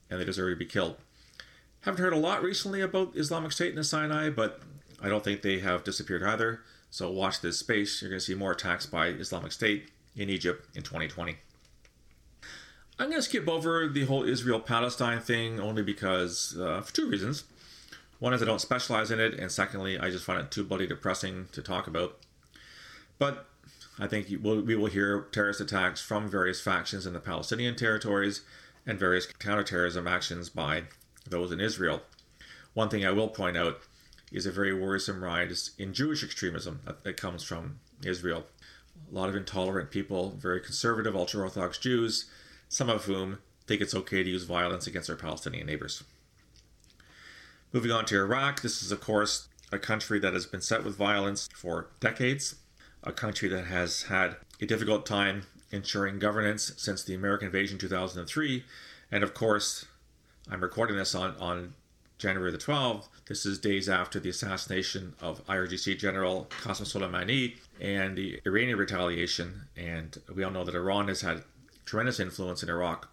and 0.08 0.18
they 0.18 0.24
deserve 0.24 0.52
to 0.52 0.56
be 0.56 0.64
killed. 0.64 0.96
Haven't 1.82 2.00
heard 2.00 2.14
a 2.14 2.18
lot 2.18 2.42
recently 2.42 2.80
about 2.80 3.14
Islamic 3.16 3.52
State 3.52 3.68
in 3.68 3.76
the 3.76 3.84
Sinai, 3.84 4.30
but 4.30 4.62
I 5.02 5.10
don't 5.10 5.22
think 5.22 5.42
they 5.42 5.58
have 5.58 5.84
disappeared 5.84 6.22
either. 6.22 6.62
So 6.88 7.10
watch 7.10 7.42
this 7.42 7.58
space. 7.58 8.00
You're 8.00 8.08
going 8.10 8.20
to 8.20 8.24
see 8.24 8.34
more 8.34 8.52
attacks 8.52 8.86
by 8.86 9.08
Islamic 9.08 9.52
State 9.52 9.90
in 10.16 10.30
Egypt 10.30 10.74
in 10.74 10.82
2020. 10.82 11.36
I'm 12.98 13.10
going 13.10 13.18
to 13.18 13.22
skip 13.22 13.46
over 13.46 13.88
the 13.88 14.06
whole 14.06 14.24
Israel 14.24 14.58
Palestine 14.58 15.20
thing 15.20 15.60
only 15.60 15.82
because, 15.82 16.56
uh, 16.58 16.80
for 16.80 16.94
two 16.94 17.10
reasons. 17.10 17.44
One 18.18 18.34
is 18.34 18.42
I 18.42 18.46
don't 18.46 18.60
specialize 18.60 19.10
in 19.10 19.20
it, 19.20 19.34
and 19.34 19.50
secondly, 19.50 19.98
I 19.98 20.10
just 20.10 20.24
find 20.24 20.40
it 20.40 20.50
too 20.50 20.64
bloody 20.64 20.86
depressing 20.86 21.48
to 21.52 21.62
talk 21.62 21.86
about. 21.86 22.18
But 23.18 23.46
I 23.98 24.06
think 24.06 24.28
we 24.28 24.36
will 24.76 24.86
hear 24.86 25.22
terrorist 25.32 25.60
attacks 25.60 26.00
from 26.00 26.28
various 26.28 26.60
factions 26.60 27.06
in 27.06 27.12
the 27.12 27.20
Palestinian 27.20 27.76
territories 27.76 28.42
and 28.86 28.98
various 28.98 29.26
counterterrorism 29.26 30.06
actions 30.06 30.48
by 30.48 30.84
those 31.28 31.52
in 31.52 31.60
Israel. 31.60 32.02
One 32.74 32.88
thing 32.88 33.04
I 33.04 33.12
will 33.12 33.28
point 33.28 33.56
out 33.56 33.80
is 34.32 34.46
a 34.46 34.52
very 34.52 34.72
worrisome 34.72 35.22
rise 35.22 35.72
in 35.78 35.94
Jewish 35.94 36.22
extremism 36.22 36.80
that, 36.84 37.04
that 37.04 37.16
comes 37.16 37.42
from 37.42 37.80
Israel. 38.04 38.46
A 39.10 39.14
lot 39.14 39.28
of 39.28 39.36
intolerant 39.36 39.90
people, 39.90 40.30
very 40.38 40.60
conservative, 40.60 41.16
ultra 41.16 41.42
Orthodox 41.42 41.78
Jews, 41.78 42.26
some 42.68 42.90
of 42.90 43.04
whom 43.04 43.38
think 43.66 43.80
it's 43.80 43.94
okay 43.94 44.22
to 44.22 44.30
use 44.30 44.44
violence 44.44 44.86
against 44.86 45.06
their 45.08 45.16
Palestinian 45.16 45.66
neighbors. 45.66 46.02
Moving 47.70 47.90
on 47.90 48.06
to 48.06 48.16
Iraq, 48.16 48.62
this 48.62 48.82
is, 48.82 48.90
of 48.90 49.02
course, 49.02 49.46
a 49.70 49.78
country 49.78 50.18
that 50.20 50.32
has 50.32 50.46
been 50.46 50.62
set 50.62 50.84
with 50.84 50.96
violence 50.96 51.50
for 51.54 51.88
decades, 52.00 52.54
a 53.04 53.12
country 53.12 53.46
that 53.50 53.66
has 53.66 54.04
had 54.04 54.36
a 54.58 54.64
difficult 54.64 55.04
time 55.04 55.42
ensuring 55.70 56.18
governance 56.18 56.72
since 56.78 57.04
the 57.04 57.14
American 57.14 57.46
invasion 57.46 57.74
in 57.74 57.80
2003. 57.80 58.64
And 59.12 59.22
of 59.22 59.34
course, 59.34 59.84
I'm 60.50 60.62
recording 60.62 60.96
this 60.96 61.14
on, 61.14 61.34
on 61.38 61.74
January 62.16 62.50
the 62.50 62.56
12th. 62.56 63.08
This 63.26 63.44
is 63.44 63.58
days 63.58 63.86
after 63.86 64.18
the 64.18 64.30
assassination 64.30 65.14
of 65.20 65.46
IRGC 65.46 65.98
General 65.98 66.46
Qasem 66.62 66.86
Soleimani 66.86 67.56
and 67.78 68.16
the 68.16 68.40
Iranian 68.46 68.78
retaliation. 68.78 69.64
And 69.76 70.16
we 70.34 70.42
all 70.42 70.50
know 70.50 70.64
that 70.64 70.74
Iran 70.74 71.08
has 71.08 71.20
had 71.20 71.44
tremendous 71.84 72.18
influence 72.18 72.62
in 72.62 72.70
Iraq 72.70 73.10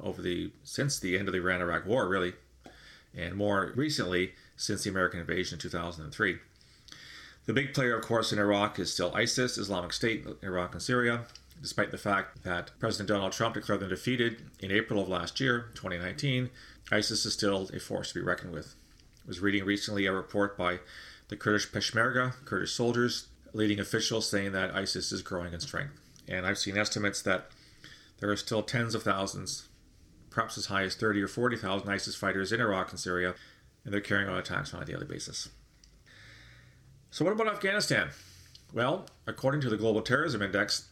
over 0.00 0.22
the 0.22 0.52
since 0.62 1.00
the 1.00 1.18
end 1.18 1.26
of 1.26 1.32
the 1.32 1.40
Iran-Iraq 1.40 1.84
War, 1.84 2.06
really, 2.06 2.34
and 3.16 3.34
more 3.34 3.72
recently 3.74 4.34
since 4.56 4.84
the 4.84 4.90
American 4.90 5.20
invasion 5.20 5.56
in 5.56 5.60
2003. 5.60 6.38
The 7.46 7.52
big 7.52 7.72
player, 7.72 7.96
of 7.96 8.04
course, 8.04 8.32
in 8.32 8.38
Iraq 8.38 8.78
is 8.78 8.92
still 8.92 9.14
ISIS, 9.14 9.56
Islamic 9.56 9.92
State, 9.92 10.26
Iraq 10.42 10.74
and 10.74 10.82
Syria, 10.82 11.22
despite 11.62 11.90
the 11.90 11.98
fact 11.98 12.44
that 12.44 12.72
President 12.78 13.08
Donald 13.08 13.32
Trump 13.32 13.54
declared 13.54 13.80
them 13.80 13.88
defeated 13.88 14.42
in 14.60 14.70
April 14.70 15.00
of 15.00 15.08
last 15.08 15.40
year, 15.40 15.70
2019. 15.74 16.50
ISIS 16.92 17.24
is 17.24 17.32
still 17.32 17.70
a 17.72 17.80
force 17.80 18.12
to 18.12 18.18
be 18.18 18.24
reckoned 18.24 18.52
with. 18.52 18.74
I 19.24 19.28
was 19.28 19.40
reading 19.40 19.64
recently 19.64 20.06
a 20.06 20.12
report 20.12 20.56
by 20.56 20.80
the 21.28 21.36
Kurdish 21.36 21.70
Peshmerga, 21.70 22.34
Kurdish 22.44 22.72
soldiers, 22.72 23.28
leading 23.52 23.80
officials 23.80 24.28
saying 24.28 24.52
that 24.52 24.74
ISIS 24.74 25.12
is 25.12 25.22
growing 25.22 25.52
in 25.52 25.60
strength. 25.60 25.98
And 26.28 26.46
I've 26.46 26.58
seen 26.58 26.76
estimates 26.76 27.22
that 27.22 27.50
there 28.20 28.30
are 28.30 28.36
still 28.36 28.62
tens 28.62 28.94
of 28.94 29.02
thousands, 29.02 29.68
perhaps 30.38 30.56
as 30.56 30.66
high 30.66 30.84
as 30.84 30.94
30 30.94 31.20
or 31.20 31.26
40,000 31.26 31.88
ISIS 31.88 32.14
fighters 32.14 32.52
in 32.52 32.60
Iraq 32.60 32.90
and 32.90 33.00
Syria, 33.00 33.34
and 33.84 33.92
they're 33.92 34.00
carrying 34.00 34.28
out 34.28 34.38
attacks 34.38 34.72
on 34.72 34.80
a 34.80 34.84
daily 34.84 35.04
basis. 35.04 35.48
So, 37.10 37.24
what 37.24 37.32
about 37.32 37.48
Afghanistan? 37.48 38.10
Well, 38.72 39.08
according 39.26 39.62
to 39.62 39.68
the 39.68 39.76
Global 39.76 40.00
Terrorism 40.00 40.40
Index, 40.40 40.90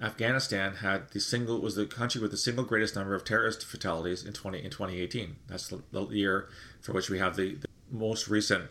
Afghanistan 0.00 0.74
had 0.74 1.10
the 1.12 1.20
single 1.20 1.60
was 1.60 1.76
the 1.76 1.86
country 1.86 2.20
with 2.20 2.32
the 2.32 2.36
single 2.36 2.64
greatest 2.64 2.96
number 2.96 3.14
of 3.14 3.24
terrorist 3.24 3.64
fatalities 3.64 4.24
in 4.24 4.32
20 4.32 4.64
in 4.64 4.70
2018. 4.70 5.36
That's 5.46 5.68
the, 5.68 5.80
year 6.10 6.48
for 6.80 6.90
which 6.90 7.08
we 7.08 7.20
have 7.20 7.36
the, 7.36 7.54
the 7.54 7.68
most 7.88 8.26
recent 8.26 8.64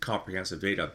comprehensive 0.00 0.60
data. 0.60 0.90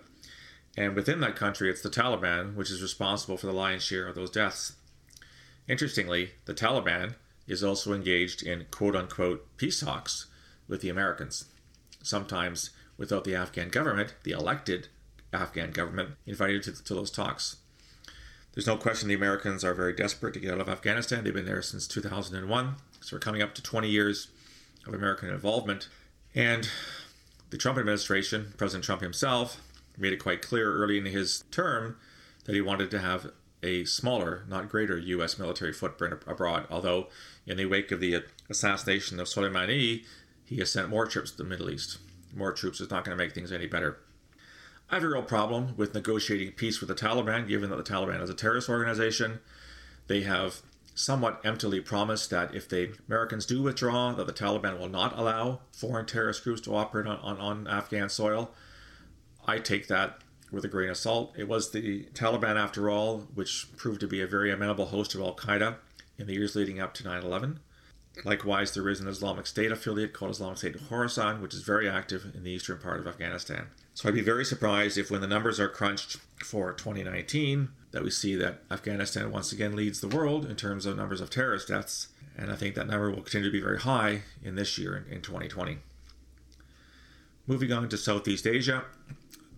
And 0.76 0.98
within 0.98 1.22
that 1.22 1.38
country, 1.38 1.70
it's 1.70 1.82
the 1.82 1.90
Taliban 1.90 2.56
which 2.56 2.72
is 2.72 2.82
responsible 2.82 3.38
for 3.38 3.48
the 3.48 3.54
lion's 3.54 3.84
share 3.84 4.06
of 4.06 4.16
those 4.16 4.30
deaths. 4.30 4.74
Interestingly, 5.70 6.32
the 6.44 6.54
Taliban 6.54 7.16
is 7.50 7.64
also 7.64 7.94
engaged 7.94 8.44
in 8.44 8.66
quote 8.72 8.96
unquote 8.96 9.46
peace 9.58 9.80
talks 9.80 10.28
with 10.68 10.82
the 10.82 10.90
Americans, 10.90 11.46
sometimes 12.04 12.70
without 12.98 13.24
the 13.24 13.36
Afghan 13.36 13.70
government, 13.70 14.14
the 14.24 14.32
elected 14.32 14.88
Afghan 15.34 15.72
government, 15.72 16.12
invited 16.26 16.64
to, 16.64 16.84
to 16.84 16.94
those 16.94 17.12
talks. 17.12 17.58
There's 18.54 18.68
no 18.68 18.78
question 18.78 19.08
the 19.08 19.16
Americans 19.16 19.64
are 19.64 19.74
very 19.74 19.94
desperate 19.94 20.34
to 20.34 20.40
get 20.40 20.54
out 20.54 20.62
of 20.62 20.70
Afghanistan. 20.70 21.24
They've 21.24 21.34
been 21.34 21.46
there 21.46 21.62
since 21.62 21.88
2001, 21.88 22.76
so 23.02 23.16
we're 23.16 23.20
coming 23.20 23.42
up 23.42 23.56
to 23.56 23.64
20 23.64 23.90
years 23.90 24.28
of 24.86 24.94
American 24.94 25.30
involvement. 25.30 25.88
And 26.36 26.70
the 27.50 27.58
Trump 27.58 27.78
administration, 27.78 28.54
President 28.58 28.84
Trump 28.84 29.02
himself, 29.02 29.62
made 29.98 30.14
it 30.14 30.18
quite 30.18 30.42
clear 30.42 30.74
early 30.74 30.98
in 30.98 31.06
his 31.06 31.44
term 31.52 31.98
that 32.46 32.56
he 32.56 32.62
wanted 32.62 32.92
to 32.92 33.00
have 33.00 33.32
a 33.62 33.86
smaller, 33.86 34.46
not 34.48 34.70
greater, 34.70 34.98
U.S. 34.98 35.38
military 35.38 35.74
footprint 35.74 36.22
abroad. 36.26 36.66
Although, 36.70 37.08
in 37.46 37.58
the 37.58 37.66
wake 37.66 37.92
of 37.92 38.00
the 38.00 38.24
assassination 38.50 39.20
of 39.20 39.28
Soleimani, 39.28 40.06
he 40.46 40.58
has 40.58 40.72
sent 40.72 40.90
more 40.90 41.06
troops 41.06 41.32
to 41.32 41.38
the 41.38 41.44
Middle 41.44 41.70
East. 41.70 41.98
More 42.36 42.52
troops 42.52 42.80
is 42.80 42.90
not 42.90 43.04
going 43.04 43.18
to 43.18 43.24
make 43.24 43.34
things 43.34 43.52
any 43.52 43.68
better. 43.68 43.98
I 44.90 44.96
have 44.96 45.04
a 45.04 45.10
real 45.10 45.22
problem 45.22 45.76
with 45.78 45.94
negotiating 45.94 46.54
peace 46.54 46.80
with 46.80 46.90
the 46.90 46.96
Taliban, 46.96 47.48
given 47.48 47.70
that 47.70 47.76
the 47.76 47.84
Taliban 47.84 48.22
is 48.22 48.30
a 48.30 48.34
terrorist 48.34 48.70
organization. 48.70 49.40
They 50.08 50.22
have 50.22 50.62
somewhat 50.96 51.40
emptily 51.44 51.80
promised 51.80 52.30
that 52.30 52.54
if 52.56 52.68
the 52.68 52.94
Americans 53.08 53.46
do 53.46 53.62
withdraw, 53.62 54.12
that 54.14 54.26
the 54.26 54.34
Taliban 54.34 54.80
will 54.80 54.90
not 54.90 55.18
allow 55.18 55.60
foreign 55.72 56.06
terrorist 56.06 56.44
groups 56.44 56.62
to 56.62 56.76
operate 56.76 57.08
on, 57.08 57.18
on, 57.20 57.38
on 57.38 57.68
Afghan 57.68 58.10
soil. 58.10 58.52
I 59.46 59.60
take 59.60 59.88
that 59.88 60.22
with 60.52 60.66
a 60.66 60.68
grain 60.68 60.90
of 60.90 60.98
salt. 60.98 61.34
It 61.38 61.48
was 61.48 61.72
the 61.72 62.06
Taliban, 62.14 62.56
after 62.56 62.90
all, 62.90 63.28
which 63.34 63.68
proved 63.78 64.00
to 64.02 64.08
be 64.08 64.22
a 64.22 64.28
very 64.28 64.52
amenable 64.52 64.88
host 64.88 65.16
of 65.16 65.22
Al 65.22 65.36
Qaeda 65.36 65.76
in 66.18 66.28
the 66.28 66.34
years 66.34 66.56
leading 66.56 66.80
up 66.80 66.94
to 66.96 67.04
9 67.04 67.24
11. 67.24 67.60
Likewise, 68.26 68.74
there 68.74 68.90
is 68.90 69.00
an 69.00 69.08
Islamic 69.08 69.48
State 69.48 69.72
affiliate 69.72 70.14
called 70.14 70.32
Islamic 70.32 70.58
State 70.58 70.78
Khorasan, 70.78 71.42
which 71.42 71.54
is 71.54 71.62
very 71.62 71.88
active 71.88 72.32
in 72.36 72.44
the 72.44 72.52
eastern 72.52 72.80
part 72.80 73.00
of 73.00 73.08
Afghanistan. 73.08 73.68
So 73.94 74.10
I'd 74.10 74.16
be 74.16 74.22
very 74.22 74.44
surprised 74.44 74.98
if, 74.98 75.10
when 75.10 75.22
the 75.22 75.28
numbers 75.28 75.60
are 75.60 75.70
crunched 75.70 76.18
for 76.44 76.74
2019, 76.74 77.70
that 77.92 78.04
we 78.04 78.12
see 78.12 78.36
that 78.36 78.62
Afghanistan 78.70 79.32
once 79.32 79.52
again 79.52 79.76
leads 79.76 80.02
the 80.02 80.08
world 80.08 80.46
in 80.46 80.56
terms 80.56 80.86
of 80.86 80.98
numbers 80.98 81.22
of 81.22 81.30
terrorist 81.30 81.70
deaths. 81.70 82.10
And 82.38 82.52
I 82.52 82.56
think 82.56 82.76
that 82.76 82.88
number 82.88 83.10
will 83.10 83.22
continue 83.22 83.48
to 83.50 83.52
be 83.52 83.62
very 83.62 83.80
high 83.80 84.22
in 84.44 84.56
this 84.56 84.78
year, 84.78 85.06
in 85.10 85.22
2020. 85.22 85.80
Moving 87.48 87.72
on 87.72 87.90
to 87.90 87.98
Southeast 87.98 88.46
Asia, 88.46 88.84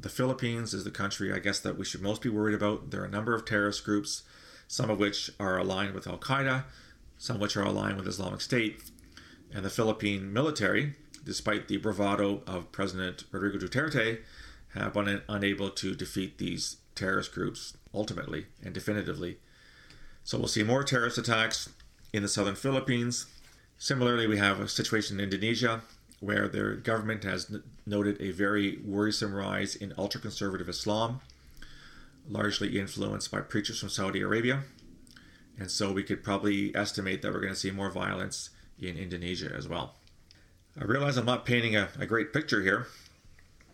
the 0.02 0.10
Philippines 0.10 0.74
is 0.74 0.84
the 0.84 0.92
country 0.92 1.32
I 1.32 1.40
guess 1.40 1.60
that 1.60 1.78
we 1.78 1.86
should 1.86 2.02
most 2.02 2.22
be 2.22 2.30
worried 2.30 2.56
about. 2.56 2.90
There 2.90 3.02
are 3.02 3.06
a 3.06 3.10
number 3.10 3.36
of 3.36 3.46
terrorist 3.46 3.86
groups, 3.86 4.24
some 4.68 4.90
of 4.90 5.00
which 5.00 5.30
are 5.40 5.58
aligned 5.58 5.94
with 5.94 6.08
Al 6.08 6.18
Qaeda, 6.18 6.64
some 7.18 7.40
which 7.40 7.56
are 7.56 7.64
aligned 7.64 7.98
with 7.98 8.08
Islamic 8.08 8.42
State. 8.42 8.82
And 9.54 9.64
the 9.64 9.70
Philippine 9.70 10.34
military, 10.34 10.96
despite 11.24 11.68
the 11.68 11.78
bravado 11.78 12.42
of 12.48 12.72
President 12.72 13.26
Rodrigo 13.32 13.60
Duterte, 13.60 14.20
have 14.74 14.94
been 14.94 15.22
unable 15.28 15.70
to 15.70 15.94
defeat 15.94 16.38
these 16.38 16.78
terrorist 16.96 17.34
groups 17.34 17.78
ultimately 17.94 18.48
and 18.64 18.74
definitively. 18.74 19.38
So 20.24 20.38
we'll 20.38 20.48
see 20.48 20.64
more 20.64 20.84
terrorist 20.84 21.18
attacks 21.18 21.70
in 22.14 22.24
the 22.24 22.30
southern 22.30 22.56
Philippines. 22.56 23.26
Similarly, 23.78 24.28
we 24.28 24.38
have 24.38 24.60
a 24.60 24.68
situation 24.68 25.20
in 25.20 25.26
Indonesia 25.26 25.82
where 26.22 26.48
their 26.48 26.76
government 26.76 27.24
has 27.24 27.54
noted 27.86 28.22
a 28.22 28.32
very 28.32 28.78
worrisome 28.86 29.34
rise 29.34 29.76
in 29.76 29.92
ultra 29.98 30.22
conservative 30.22 30.70
Islam, 30.70 31.20
largely 32.30 32.80
influenced 32.80 33.32
by 33.32 33.42
preachers 33.42 33.80
from 33.80 33.90
Saudi 33.90 34.22
Arabia. 34.22 34.62
And 35.58 35.70
so 35.70 35.92
we 35.92 36.04
could 36.04 36.24
probably 36.24 36.74
estimate 36.76 37.22
that 37.22 37.34
we're 37.34 37.42
going 37.42 37.54
to 37.54 37.60
see 37.60 37.72
more 37.72 37.90
violence 37.90 38.52
in 38.80 38.98
Indonesia 38.98 39.52
as 39.54 39.68
well. 39.68 39.96
I 40.80 40.86
realize 40.86 41.18
I'm 41.18 41.26
not 41.26 41.46
painting 41.46 41.76
a, 41.76 41.90
a 42.00 42.06
great 42.06 42.32
picture 42.32 42.62
here. 42.62 42.88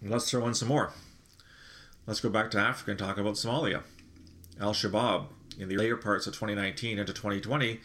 Let's 0.01 0.31
throw 0.31 0.47
in 0.47 0.53
some 0.53 0.69
more. 0.69 0.93
Let's 2.05 2.21
go 2.21 2.29
back 2.29 2.49
to 2.51 2.59
Africa 2.59 2.91
and 2.91 2.99
talk 2.99 3.17
about 3.17 3.35
Somalia. 3.35 3.83
Al 4.59 4.73
Shabaab, 4.73 5.27
in 5.59 5.67
the 5.67 5.75
later 5.75 5.97
parts 5.97 6.27
of 6.27 6.33
2019 6.33 6.97
into 6.97 7.11
2020, 7.11 7.81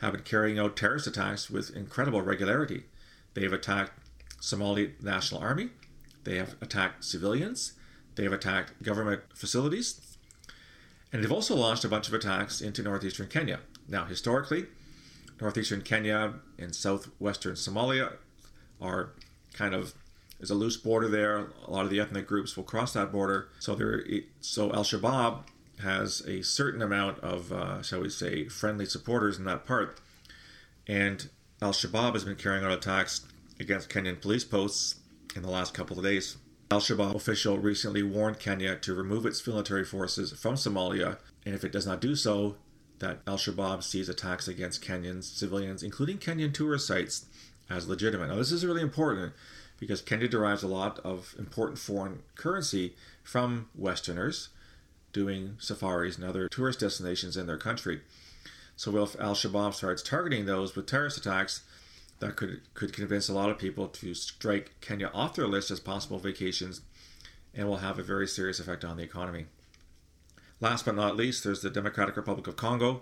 have 0.00 0.12
been 0.12 0.22
carrying 0.22 0.58
out 0.58 0.76
terrorist 0.76 1.08
attacks 1.08 1.50
with 1.50 1.74
incredible 1.74 2.22
regularity. 2.22 2.84
They've 3.38 3.52
attacked 3.52 3.92
Somali 4.40 4.94
National 5.00 5.40
Army, 5.40 5.70
they 6.24 6.38
have 6.38 6.56
attacked 6.60 7.04
civilians, 7.04 7.74
they 8.16 8.24
have 8.24 8.32
attacked 8.32 8.82
government 8.82 9.22
facilities, 9.32 10.16
and 11.12 11.22
they've 11.22 11.30
also 11.30 11.54
launched 11.54 11.84
a 11.84 11.88
bunch 11.88 12.08
of 12.08 12.14
attacks 12.14 12.60
into 12.60 12.82
northeastern 12.82 13.28
Kenya. 13.28 13.60
Now, 13.86 14.06
historically, 14.06 14.66
northeastern 15.40 15.82
Kenya 15.82 16.34
and 16.58 16.74
southwestern 16.74 17.54
Somalia 17.54 18.14
are 18.80 19.10
kind 19.52 19.72
of 19.72 19.94
there's 20.38 20.50
a 20.50 20.56
loose 20.56 20.76
border 20.76 21.08
there. 21.08 21.48
A 21.66 21.70
lot 21.70 21.84
of 21.84 21.90
the 21.90 22.00
ethnic 22.00 22.26
groups 22.26 22.56
will 22.56 22.64
cross 22.64 22.92
that 22.94 23.12
border. 23.12 23.48
So 23.60 23.74
there, 23.76 24.04
so 24.40 24.72
Al 24.72 24.84
Shabaab 24.84 25.44
has 25.80 26.22
a 26.26 26.42
certain 26.42 26.82
amount 26.82 27.20
of, 27.20 27.52
uh, 27.52 27.82
shall 27.82 28.00
we 28.00 28.08
say, 28.08 28.48
friendly 28.48 28.86
supporters 28.86 29.38
in 29.38 29.44
that 29.44 29.64
part, 29.64 30.00
and 30.88 31.28
Al 31.60 31.72
Shabaab 31.72 32.12
has 32.12 32.24
been 32.24 32.36
carrying 32.36 32.64
out 32.64 32.70
attacks 32.70 33.22
against 33.58 33.88
Kenyan 33.88 34.20
police 34.20 34.44
posts 34.44 34.96
in 35.34 35.42
the 35.42 35.50
last 35.50 35.74
couple 35.74 35.98
of 35.98 36.04
days. 36.04 36.36
Al 36.70 36.80
Shabaab 36.80 37.16
official 37.16 37.58
recently 37.58 38.02
warned 38.02 38.38
Kenya 38.38 38.76
to 38.76 38.94
remove 38.94 39.26
its 39.26 39.44
military 39.44 39.84
forces 39.84 40.32
from 40.32 40.54
Somalia, 40.54 41.18
and 41.44 41.56
if 41.56 41.64
it 41.64 41.72
does 41.72 41.86
not 41.86 42.00
do 42.00 42.14
so, 42.14 42.56
that 43.00 43.20
Al 43.26 43.38
Shabaab 43.38 43.82
sees 43.82 44.08
attacks 44.08 44.46
against 44.46 44.84
Kenyan 44.84 45.24
civilians, 45.24 45.82
including 45.82 46.18
Kenyan 46.18 46.54
tourist 46.54 46.86
sites, 46.86 47.26
as 47.68 47.88
legitimate. 47.88 48.28
Now, 48.28 48.36
this 48.36 48.52
is 48.52 48.64
really 48.64 48.82
important 48.82 49.32
because 49.80 50.00
Kenya 50.00 50.28
derives 50.28 50.62
a 50.62 50.68
lot 50.68 51.00
of 51.00 51.34
important 51.38 51.78
foreign 51.78 52.22
currency 52.36 52.94
from 53.24 53.68
Westerners 53.74 54.50
doing 55.12 55.56
safaris 55.58 56.16
and 56.16 56.24
other 56.24 56.48
tourist 56.48 56.80
destinations 56.80 57.36
in 57.36 57.46
their 57.46 57.58
country. 57.58 58.02
So 58.78 58.96
if 59.02 59.18
Al 59.18 59.34
Shabaab 59.34 59.74
starts 59.74 60.04
targeting 60.04 60.46
those 60.46 60.76
with 60.76 60.86
terrorist 60.86 61.18
attacks, 61.18 61.62
that 62.20 62.36
could 62.36 62.60
could 62.74 62.92
convince 62.92 63.28
a 63.28 63.34
lot 63.34 63.50
of 63.50 63.58
people 63.58 63.88
to 63.88 64.14
strike 64.14 64.76
Kenya 64.80 65.10
off 65.12 65.34
their 65.34 65.48
list 65.48 65.72
as 65.72 65.80
possible 65.80 66.20
vacations, 66.20 66.82
and 67.52 67.68
will 67.68 67.78
have 67.78 67.98
a 67.98 68.04
very 68.04 68.28
serious 68.28 68.60
effect 68.60 68.84
on 68.84 68.96
the 68.96 69.02
economy. 69.02 69.46
Last 70.60 70.84
but 70.84 70.94
not 70.94 71.16
least, 71.16 71.42
there's 71.42 71.60
the 71.60 71.70
Democratic 71.70 72.16
Republic 72.16 72.46
of 72.46 72.54
Congo. 72.54 73.00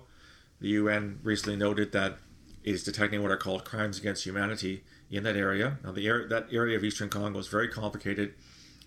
The 0.62 0.68
UN 0.68 1.20
recently 1.22 1.56
noted 1.56 1.92
that 1.92 2.16
it 2.64 2.74
is 2.74 2.82
detecting 2.82 3.22
what 3.22 3.30
are 3.30 3.36
called 3.36 3.66
crimes 3.66 3.98
against 3.98 4.24
humanity 4.24 4.82
in 5.10 5.24
that 5.24 5.36
area. 5.36 5.76
Now, 5.84 5.92
the 5.92 6.06
area, 6.06 6.26
that 6.28 6.46
area 6.50 6.78
of 6.78 6.84
eastern 6.84 7.10
Congo 7.10 7.38
is 7.38 7.48
very 7.48 7.68
complicated. 7.68 8.32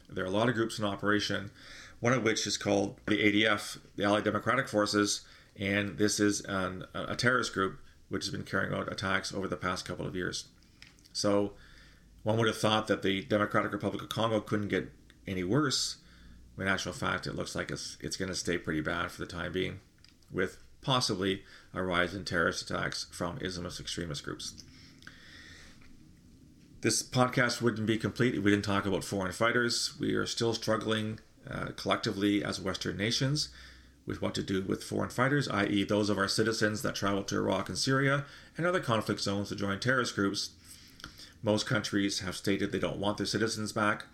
There 0.10 0.24
are 0.24 0.28
a 0.28 0.32
lot 0.32 0.50
of 0.50 0.56
groups 0.56 0.80
in 0.80 0.86
operation, 0.86 1.52
one 2.00 2.14
of 2.14 2.24
which 2.24 2.48
is 2.48 2.58
called 2.58 2.98
the 3.06 3.18
ADF, 3.18 3.78
the 3.96 4.06
Allied 4.06 4.24
Democratic 4.24 4.68
Forces, 4.68 5.22
and 5.60 5.98
this 5.98 6.20
is 6.20 6.42
an, 6.46 6.86
a 6.94 7.16
terrorist 7.16 7.54
group 7.54 7.80
which 8.08 8.24
has 8.26 8.32
been 8.32 8.44
carrying 8.44 8.74
out 8.74 8.92
attacks 8.92 9.34
over 9.34 9.48
the 9.48 9.58
past 9.58 9.86
couple 9.86 10.08
of 10.08 10.16
years. 10.16 10.46
So, 11.14 11.54
one 12.24 12.38
would 12.38 12.48
have 12.48 12.58
thought 12.58 12.88
that 12.88 13.02
the 13.02 13.22
Democratic 13.24 13.72
Republic 13.72 14.02
of 14.02 14.10
Congo 14.10 14.40
couldn't 14.40 14.70
get 14.70 14.92
any 15.28 15.44
worse. 15.44 15.98
In 16.58 16.68
actual 16.68 16.94
fact, 16.94 17.28
it 17.28 17.36
looks 17.36 17.56
like 17.56 17.72
it's, 17.72 17.98
it's 18.02 18.18
going 18.18 18.30
to 18.30 18.36
stay 18.36 18.58
pretty 18.58 18.82
bad 18.82 19.12
for 19.12 19.20
the 19.20 19.28
time 19.28 19.54
being, 19.54 19.80
with 20.32 20.58
possibly 20.82 21.44
a 21.74 21.84
rise 21.84 22.14
in 22.14 22.26
terrorist 22.26 22.70
attacks 22.70 23.08
from 23.12 23.38
Islamist 23.40 23.80
extremist 23.80 24.24
groups. 24.24 24.64
This 26.82 27.04
podcast 27.04 27.62
wouldn't 27.62 27.88
be 27.88 27.98
complete 27.98 28.36
if 28.36 28.44
we 28.44 28.52
didn't 28.52 28.66
talk 28.66 28.86
about 28.86 29.04
foreign 29.04 29.34
fighters. 29.34 29.94
We 30.00 30.14
are 30.16 30.26
still 30.26 30.54
struggling 30.54 31.20
uh, 31.50 31.68
collectively 31.76 32.44
as 32.44 32.60
Western 32.60 32.98
nations 32.98 33.50
with 34.10 34.22
what 34.22 34.36
to 34.36 34.44
do 34.44 34.64
with 34.64 34.84
foreign 34.84 35.12
fighters, 35.12 35.48
i.e., 35.48 35.84
those 35.86 36.10
of 36.10 36.18
our 36.18 36.28
citizens 36.28 36.82
that 36.82 36.96
travel 36.96 37.24
to 37.24 37.38
Iraq 37.38 37.70
and 37.70 37.78
Syria 37.78 38.26
and 38.58 38.66
other 38.66 38.80
conflict 38.82 39.22
zones 39.22 39.50
to 39.50 39.56
join 39.56 39.80
terrorist 39.80 40.16
groups. 40.16 40.50
Most 41.44 41.66
countries 41.66 42.20
have 42.20 42.36
stated 42.36 42.72
they 42.72 42.80
don't 42.80 42.98
want 42.98 43.18
their 43.18 43.26
citizens 43.28 43.72
back. 43.72 44.06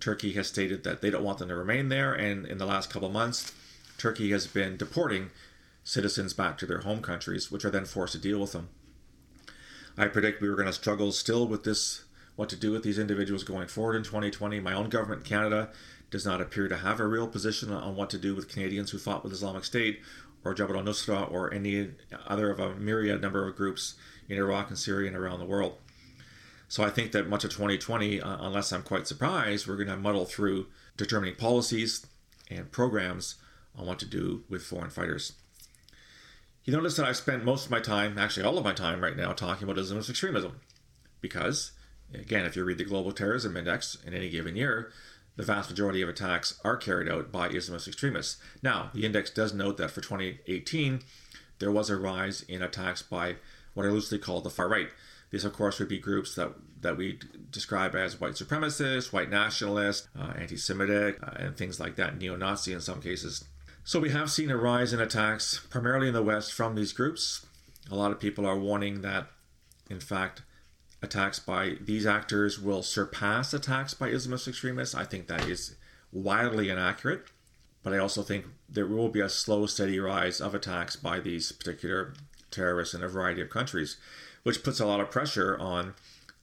Turkey 0.00 0.32
has 0.34 0.46
stated 0.46 0.84
that 0.84 1.02
they 1.02 1.10
don't 1.10 1.24
want 1.24 1.38
them 1.38 1.48
to 1.48 1.54
remain 1.54 1.88
there, 1.88 2.14
and 2.14 2.46
in 2.46 2.58
the 2.58 2.64
last 2.64 2.90
couple 2.90 3.10
months, 3.10 3.52
Turkey 3.98 4.30
has 4.30 4.46
been 4.46 4.76
deporting 4.76 5.30
citizens 5.82 6.32
back 6.32 6.56
to 6.58 6.66
their 6.66 6.80
home 6.80 7.02
countries, 7.02 7.50
which 7.50 7.64
are 7.64 7.70
then 7.70 7.84
forced 7.84 8.12
to 8.12 8.18
deal 8.18 8.40
with 8.40 8.52
them. 8.52 8.68
I 9.98 10.06
predict 10.06 10.40
we 10.40 10.48
were 10.48 10.56
going 10.56 10.66
to 10.66 10.72
struggle 10.72 11.12
still 11.12 11.46
with 11.46 11.64
this, 11.64 12.04
what 12.36 12.48
to 12.48 12.56
do 12.56 12.72
with 12.72 12.82
these 12.82 12.98
individuals 12.98 13.44
going 13.44 13.68
forward 13.68 13.96
in 13.96 14.02
2020. 14.02 14.60
My 14.60 14.72
own 14.72 14.88
government, 14.88 15.24
Canada, 15.24 15.70
does 16.14 16.24
not 16.24 16.40
appear 16.40 16.68
to 16.68 16.76
have 16.76 17.00
a 17.00 17.06
real 17.08 17.26
position 17.26 17.72
on 17.72 17.96
what 17.96 18.08
to 18.08 18.16
do 18.16 18.36
with 18.36 18.48
Canadians 18.48 18.92
who 18.92 18.98
fought 18.98 19.24
with 19.24 19.32
Islamic 19.32 19.64
State 19.64 20.00
or 20.44 20.54
Jabhat 20.54 20.76
al-Nusra 20.76 21.28
or 21.28 21.52
any 21.52 21.90
other 22.28 22.52
of 22.52 22.60
a 22.60 22.76
myriad 22.76 23.20
number 23.20 23.48
of 23.48 23.56
groups 23.56 23.96
in 24.28 24.36
Iraq 24.36 24.68
and 24.68 24.78
Syria 24.78 25.08
and 25.08 25.16
around 25.16 25.40
the 25.40 25.44
world. 25.44 25.76
So 26.68 26.84
I 26.84 26.90
think 26.90 27.10
that 27.10 27.28
much 27.28 27.42
of 27.42 27.50
2020, 27.50 28.20
uh, 28.20 28.46
unless 28.46 28.72
I'm 28.72 28.84
quite 28.84 29.08
surprised, 29.08 29.66
we're 29.66 29.74
going 29.74 29.88
to 29.88 29.96
muddle 29.96 30.24
through 30.24 30.68
determining 30.96 31.34
policies 31.34 32.06
and 32.48 32.70
programs 32.70 33.34
on 33.76 33.84
what 33.84 33.98
to 33.98 34.06
do 34.06 34.44
with 34.48 34.62
foreign 34.62 34.90
fighters. 34.90 35.32
You 36.62 36.72
notice 36.72 36.94
that 36.94 37.06
I've 37.06 37.16
spent 37.16 37.44
most 37.44 37.64
of 37.64 37.72
my 37.72 37.80
time, 37.80 38.18
actually 38.18 38.46
all 38.46 38.56
of 38.56 38.64
my 38.64 38.72
time 38.72 39.02
right 39.02 39.16
now, 39.16 39.32
talking 39.32 39.68
about 39.68 39.82
Islamist 39.82 40.10
extremism. 40.10 40.60
Because, 41.20 41.72
again, 42.14 42.44
if 42.44 42.54
you 42.54 42.62
read 42.62 42.78
the 42.78 42.84
Global 42.84 43.10
Terrorism 43.10 43.56
Index 43.56 43.98
in 44.06 44.14
any 44.14 44.30
given 44.30 44.54
year, 44.54 44.92
the 45.36 45.42
vast 45.42 45.70
majority 45.70 46.00
of 46.02 46.08
attacks 46.08 46.60
are 46.64 46.76
carried 46.76 47.08
out 47.08 47.32
by 47.32 47.48
Islamist 47.48 47.88
extremists. 47.88 48.36
Now, 48.62 48.90
the 48.94 49.04
index 49.04 49.30
does 49.30 49.52
note 49.52 49.76
that 49.78 49.90
for 49.90 50.00
2018, 50.00 51.00
there 51.58 51.72
was 51.72 51.90
a 51.90 51.96
rise 51.96 52.42
in 52.42 52.62
attacks 52.62 53.02
by 53.02 53.36
what 53.74 53.86
are 53.86 53.92
loosely 53.92 54.18
called 54.18 54.44
the 54.44 54.50
far 54.50 54.68
right. 54.68 54.88
These, 55.30 55.44
of 55.44 55.52
course, 55.52 55.80
would 55.80 55.88
be 55.88 55.98
groups 55.98 56.34
that, 56.36 56.52
that 56.80 56.96
we 56.96 57.18
describe 57.50 57.96
as 57.96 58.20
white 58.20 58.34
supremacists, 58.34 59.12
white 59.12 59.30
nationalists, 59.30 60.08
uh, 60.16 60.32
anti 60.38 60.56
Semitic, 60.56 61.18
uh, 61.22 61.32
and 61.36 61.56
things 61.56 61.80
like 61.80 61.96
that, 61.96 62.18
neo 62.18 62.36
Nazi 62.36 62.72
in 62.72 62.80
some 62.80 63.00
cases. 63.00 63.44
So 63.82 63.98
we 63.98 64.10
have 64.10 64.30
seen 64.30 64.50
a 64.50 64.56
rise 64.56 64.92
in 64.92 65.00
attacks, 65.00 65.60
primarily 65.70 66.08
in 66.08 66.14
the 66.14 66.22
West, 66.22 66.52
from 66.52 66.74
these 66.74 66.92
groups. 66.92 67.44
A 67.90 67.96
lot 67.96 68.12
of 68.12 68.20
people 68.20 68.46
are 68.46 68.58
warning 68.58 69.02
that, 69.02 69.26
in 69.90 70.00
fact, 70.00 70.42
attacks 71.04 71.38
by 71.38 71.76
these 71.80 72.06
actors 72.06 72.60
will 72.60 72.82
surpass 72.82 73.54
attacks 73.54 73.94
by 73.94 74.10
Islamist 74.10 74.48
extremists. 74.48 74.94
I 74.94 75.04
think 75.04 75.28
that 75.28 75.46
is 75.48 75.76
wildly 76.12 76.70
inaccurate, 76.70 77.26
but 77.82 77.92
I 77.92 77.98
also 77.98 78.22
think 78.22 78.46
there 78.68 78.86
will 78.86 79.08
be 79.08 79.20
a 79.20 79.28
slow, 79.28 79.66
steady 79.66 80.00
rise 80.00 80.40
of 80.40 80.54
attacks 80.54 80.96
by 80.96 81.20
these 81.20 81.52
particular 81.52 82.14
terrorists 82.50 82.94
in 82.94 83.02
a 83.02 83.08
variety 83.08 83.40
of 83.40 83.50
countries, 83.50 83.96
which 84.42 84.62
puts 84.62 84.80
a 84.80 84.86
lot 84.86 85.00
of 85.00 85.10
pressure 85.10 85.56
on 85.58 85.94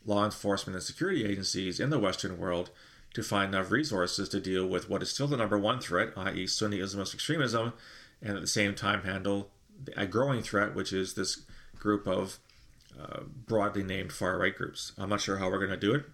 law 0.06 0.24
enforcement 0.24 0.76
and 0.76 0.84
security 0.84 1.26
agencies 1.26 1.80
in 1.80 1.90
the 1.90 2.00
Western 2.00 2.38
world 2.38 2.70
to 3.14 3.24
find 3.24 3.54
enough 3.54 3.72
resources 3.72 4.30
to 4.30 4.40
deal 4.40 4.66
with 4.66 4.90
what 4.90 5.02
is 5.02 5.10
still 5.10 5.28
the 5.28 5.38
number 5.38 5.58
one 5.58 5.80
threat, 5.80 6.14
i.e., 6.16 6.48
Sunni 6.48 6.80
Islamist 6.80 7.14
extremism, 7.14 7.74
and 8.22 8.36
at 8.36 8.42
the 8.42 8.48
same 8.48 8.74
time 8.74 9.04
handle 9.04 9.50
a 9.98 10.06
growing 10.06 10.42
threat, 10.42 10.74
which 10.76 10.94
is 10.94 11.14
this 11.14 11.42
group 11.78 12.08
of 12.08 12.40
uh, 13.02 13.22
broadly 13.24 13.84
named 13.84 14.12
far 14.12 14.38
right 14.38 14.56
groups. 14.56 14.94
I'm 14.98 15.10
not 15.10 15.22
sure 15.22 15.38
how 15.38 15.50
we're 15.50 15.58
going 15.58 15.72
to 15.72 15.78
do 15.78 15.94
it. 15.94 16.06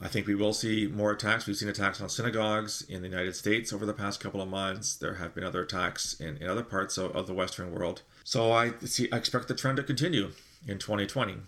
I 0.00 0.06
think 0.06 0.28
we 0.28 0.36
will 0.36 0.52
see 0.52 0.86
more 0.86 1.10
attacks. 1.10 1.46
We've 1.46 1.56
seen 1.56 1.68
attacks 1.68 2.00
on 2.00 2.08
synagogues 2.08 2.82
in 2.82 3.02
the 3.02 3.08
United 3.08 3.34
States 3.34 3.72
over 3.72 3.84
the 3.84 3.92
past 3.92 4.20
couple 4.20 4.40
of 4.40 4.48
months. 4.48 4.94
There 4.94 5.14
have 5.14 5.34
been 5.34 5.42
other 5.42 5.62
attacks 5.62 6.14
in, 6.20 6.36
in 6.36 6.48
other 6.48 6.62
parts 6.62 6.96
of, 6.98 7.16
of 7.16 7.26
the 7.26 7.34
Western 7.34 7.72
world. 7.72 8.02
So 8.22 8.52
I 8.52 8.74
see 8.84 9.08
I 9.10 9.16
expect 9.16 9.48
the 9.48 9.54
trend 9.54 9.76
to 9.78 9.82
continue 9.82 10.30
in 10.66 10.78
2020. 10.78 11.38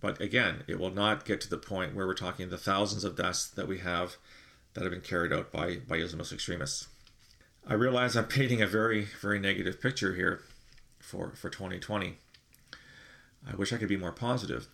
But 0.00 0.20
again, 0.20 0.62
it 0.68 0.78
will 0.78 0.90
not 0.90 1.24
get 1.24 1.40
to 1.40 1.50
the 1.50 1.58
point 1.58 1.96
where 1.96 2.06
we're 2.06 2.14
talking 2.14 2.48
the 2.48 2.58
thousands 2.58 3.02
of 3.02 3.16
deaths 3.16 3.48
that 3.48 3.66
we 3.66 3.78
have 3.78 4.16
that 4.74 4.82
have 4.82 4.92
been 4.92 5.00
carried 5.00 5.32
out 5.32 5.50
by, 5.50 5.78
by 5.88 5.98
Islamist 5.98 6.32
extremists. 6.32 6.88
I 7.66 7.74
realize 7.74 8.14
I'm 8.14 8.26
painting 8.26 8.60
a 8.60 8.66
very, 8.66 9.08
very 9.20 9.38
negative 9.38 9.80
picture 9.80 10.14
here 10.14 10.42
for, 11.00 11.32
for 11.34 11.48
2020. 11.48 12.18
I 13.50 13.56
wish 13.56 13.72
I 13.72 13.76
could 13.76 13.88
be 13.88 13.96
more 13.96 14.12
positive 14.12 14.68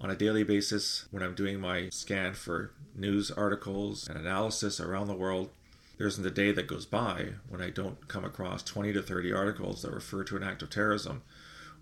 on 0.00 0.10
a 0.10 0.16
daily 0.16 0.42
basis 0.42 1.06
when 1.10 1.22
I'm 1.22 1.34
doing 1.34 1.60
my 1.60 1.88
scan 1.90 2.34
for 2.34 2.72
news 2.94 3.30
articles 3.30 4.08
and 4.08 4.18
analysis 4.18 4.80
around 4.80 5.06
the 5.06 5.14
world. 5.14 5.50
There 5.98 6.06
isn't 6.06 6.26
a 6.26 6.30
day 6.30 6.52
that 6.52 6.66
goes 6.66 6.86
by 6.86 7.34
when 7.48 7.60
I 7.60 7.70
don't 7.70 8.08
come 8.08 8.24
across 8.24 8.62
20 8.62 8.92
to 8.94 9.02
30 9.02 9.32
articles 9.32 9.82
that 9.82 9.92
refer 9.92 10.24
to 10.24 10.36
an 10.36 10.42
act 10.42 10.62
of 10.62 10.70
terrorism 10.70 11.22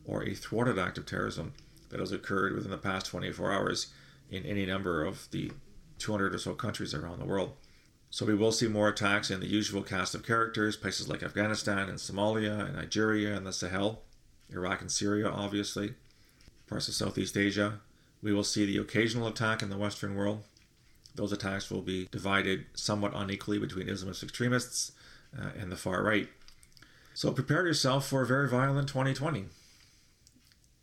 or 0.05 0.23
a 0.23 0.35
thwarted 0.35 0.79
act 0.79 0.99
of 0.99 1.07
terrorism 1.07 1.55
that 1.89 2.01
has 2.01 2.13
occurred 2.13 2.55
within 2.55 2.71
the 2.71 2.79
past 2.79 3.07
24 3.07 3.53
hours 3.53 3.93
in 4.31 4.45
any 4.45 4.67
number 4.67 5.05
of 5.05 5.29
the 5.31 5.51
200 5.99 6.35
or 6.35 6.39
so 6.39 6.55
countries 6.55 6.95
around 6.95 7.19
the 7.19 7.25
world. 7.25 7.53
So 8.11 8.27
we 8.27 8.35
will 8.35 8.53
see 8.53 8.67
more 8.67 8.89
attacks 8.89 9.31
in 9.31 9.41
the 9.41 9.47
usual 9.47 9.83
cast 9.83 10.15
of 10.15 10.27
characters, 10.27 10.77
places 10.77 11.09
like 11.09 11.23
Afghanistan 11.23 11.89
and 11.89 11.99
Somalia 11.99 12.67
and 12.67 12.77
Nigeria 12.77 13.37
and 13.37 13.47
the 13.47 13.53
Sahel, 13.53 14.03
Iraq 14.53 14.81
and 14.81 14.91
Syria, 14.91 15.29
obviously, 15.29 15.95
parts 16.67 16.89
of 16.89 16.95
Southeast 16.95 17.37
Asia, 17.37 17.81
we 18.23 18.33
will 18.33 18.45
see 18.45 18.65
the 18.65 18.79
occasional 18.79 19.27
attack 19.27 19.63
in 19.63 19.71
the 19.71 19.79
Western 19.79 20.15
world. 20.15 20.43
Those 21.15 21.33
attacks 21.33 21.71
will 21.71 21.83
be 21.83 22.09
divided 22.11 22.67
somewhat 22.75 23.13
unequally 23.15 23.59
between 23.59 23.89
Islamist 23.89 24.23
extremists 24.23 24.93
uh, 25.39 25.51
and 25.59 25.71
the 25.71 25.77
far 25.77 26.03
right. 26.03 26.29
So 27.15 27.33
prepare 27.33 27.67
yourself 27.67 28.07
for 28.07 28.23
a 28.23 28.27
very 28.27 28.49
violent 28.49 28.89
2020. 28.89 29.47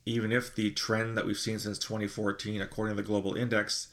Even 0.05 0.31
if 0.31 0.55
the 0.55 0.71
trend 0.71 1.17
that 1.17 1.25
we've 1.25 1.37
seen 1.37 1.59
since 1.59 1.79
2014, 1.79 2.61
according 2.61 2.95
to 2.95 3.01
the 3.01 3.07
Global 3.07 3.35
Index, 3.35 3.87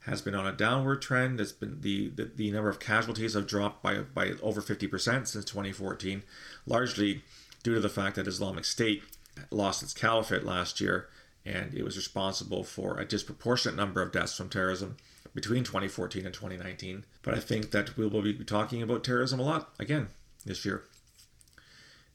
has 0.00 0.22
been 0.22 0.34
on 0.34 0.46
a 0.46 0.52
downward 0.52 1.02
trend. 1.02 1.40
It's 1.40 1.52
been 1.52 1.80
the, 1.80 2.08
the, 2.08 2.30
the 2.34 2.50
number 2.50 2.68
of 2.68 2.80
casualties 2.80 3.34
have 3.34 3.46
dropped 3.46 3.82
by 3.82 3.98
by 3.98 4.32
over 4.42 4.60
50% 4.60 5.26
since 5.26 5.44
2014, 5.44 6.22
largely 6.66 7.22
due 7.62 7.74
to 7.74 7.80
the 7.80 7.88
fact 7.88 8.16
that 8.16 8.26
Islamic 8.26 8.64
State 8.64 9.02
lost 9.50 9.82
its 9.82 9.94
caliphate 9.94 10.44
last 10.44 10.80
year 10.80 11.08
and 11.44 11.74
it 11.74 11.82
was 11.82 11.96
responsible 11.96 12.62
for 12.62 12.98
a 12.98 13.06
disproportionate 13.06 13.76
number 13.76 14.02
of 14.02 14.12
deaths 14.12 14.36
from 14.36 14.48
terrorism 14.48 14.96
between 15.34 15.64
2014 15.64 16.26
and 16.26 16.34
2019. 16.34 17.04
But 17.22 17.34
I 17.34 17.40
think 17.40 17.70
that 17.70 17.96
we 17.96 18.06
will 18.06 18.22
be 18.22 18.34
talking 18.44 18.82
about 18.82 19.04
terrorism 19.04 19.40
a 19.40 19.44
lot 19.44 19.72
again 19.78 20.08
this 20.44 20.64
year. 20.64 20.84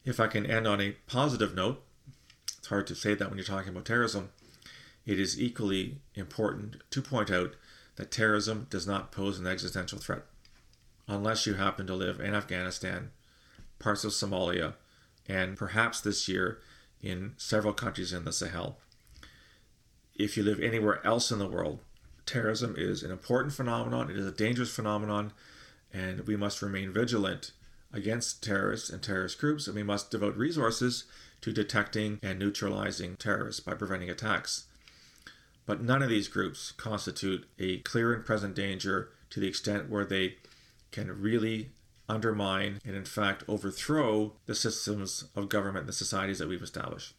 If 0.04 0.20
I 0.20 0.26
can 0.26 0.46
end 0.46 0.66
on 0.66 0.80
a 0.80 0.96
positive 1.06 1.54
note, 1.54 1.82
it's 2.58 2.68
hard 2.68 2.86
to 2.88 2.94
say 2.94 3.14
that 3.14 3.28
when 3.28 3.38
you're 3.38 3.44
talking 3.44 3.70
about 3.70 3.84
terrorism. 3.84 4.30
It 5.06 5.20
is 5.20 5.40
equally 5.40 5.98
important 6.14 6.76
to 6.90 7.02
point 7.02 7.30
out 7.30 7.56
that 7.96 8.10
terrorism 8.10 8.66
does 8.70 8.86
not 8.86 9.12
pose 9.12 9.38
an 9.38 9.46
existential 9.46 9.98
threat. 9.98 10.22
Unless 11.06 11.46
you 11.46 11.54
happen 11.54 11.86
to 11.86 11.94
live 11.94 12.20
in 12.20 12.34
Afghanistan, 12.34 13.10
parts 13.78 14.04
of 14.04 14.12
Somalia, 14.12 14.74
and 15.28 15.56
perhaps 15.56 16.00
this 16.00 16.26
year 16.26 16.60
in 17.04 17.34
several 17.36 17.72
countries 17.72 18.12
in 18.12 18.24
the 18.24 18.32
Sahel 18.32 18.78
if 20.14 20.36
you 20.36 20.42
live 20.42 20.60
anywhere 20.60 21.04
else 21.04 21.30
in 21.30 21.38
the 21.38 21.48
world, 21.48 21.80
terrorism 22.26 22.74
is 22.78 23.02
an 23.02 23.10
important 23.10 23.52
phenomenon, 23.52 24.10
it 24.10 24.16
is 24.16 24.26
a 24.26 24.32
dangerous 24.32 24.74
phenomenon, 24.74 25.32
and 25.92 26.26
we 26.26 26.36
must 26.36 26.62
remain 26.62 26.92
vigilant 26.92 27.52
against 27.92 28.42
terrorists 28.42 28.90
and 28.90 29.02
terrorist 29.02 29.38
groups, 29.38 29.66
and 29.66 29.76
we 29.76 29.82
must 29.82 30.10
devote 30.10 30.36
resources 30.36 31.04
to 31.40 31.52
detecting 31.52 32.18
and 32.22 32.38
neutralizing 32.38 33.16
terrorists 33.16 33.60
by 33.60 33.74
preventing 33.74 34.10
attacks. 34.10 34.66
But 35.66 35.82
none 35.82 36.02
of 36.02 36.10
these 36.10 36.28
groups 36.28 36.72
constitute 36.72 37.46
a 37.58 37.78
clear 37.78 38.12
and 38.12 38.24
present 38.24 38.54
danger 38.54 39.10
to 39.30 39.40
the 39.40 39.48
extent 39.48 39.88
where 39.88 40.04
they 40.04 40.36
can 40.90 41.20
really 41.20 41.70
undermine 42.08 42.80
and, 42.84 42.94
in 42.94 43.04
fact, 43.04 43.44
overthrow 43.48 44.32
the 44.46 44.54
systems 44.54 45.24
of 45.34 45.48
government 45.48 45.80
and 45.80 45.88
the 45.88 45.92
societies 45.92 46.38
that 46.38 46.48
we've 46.48 46.62
established. 46.62 47.14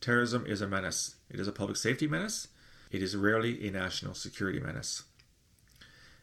Terrorism 0.00 0.44
is 0.46 0.60
a 0.60 0.68
menace. 0.68 1.16
It 1.30 1.40
is 1.40 1.48
a 1.48 1.52
public 1.52 1.76
safety 1.76 2.06
menace. 2.06 2.48
It 2.90 3.02
is 3.02 3.16
rarely 3.16 3.66
a 3.66 3.70
national 3.70 4.14
security 4.14 4.60
menace. 4.60 5.02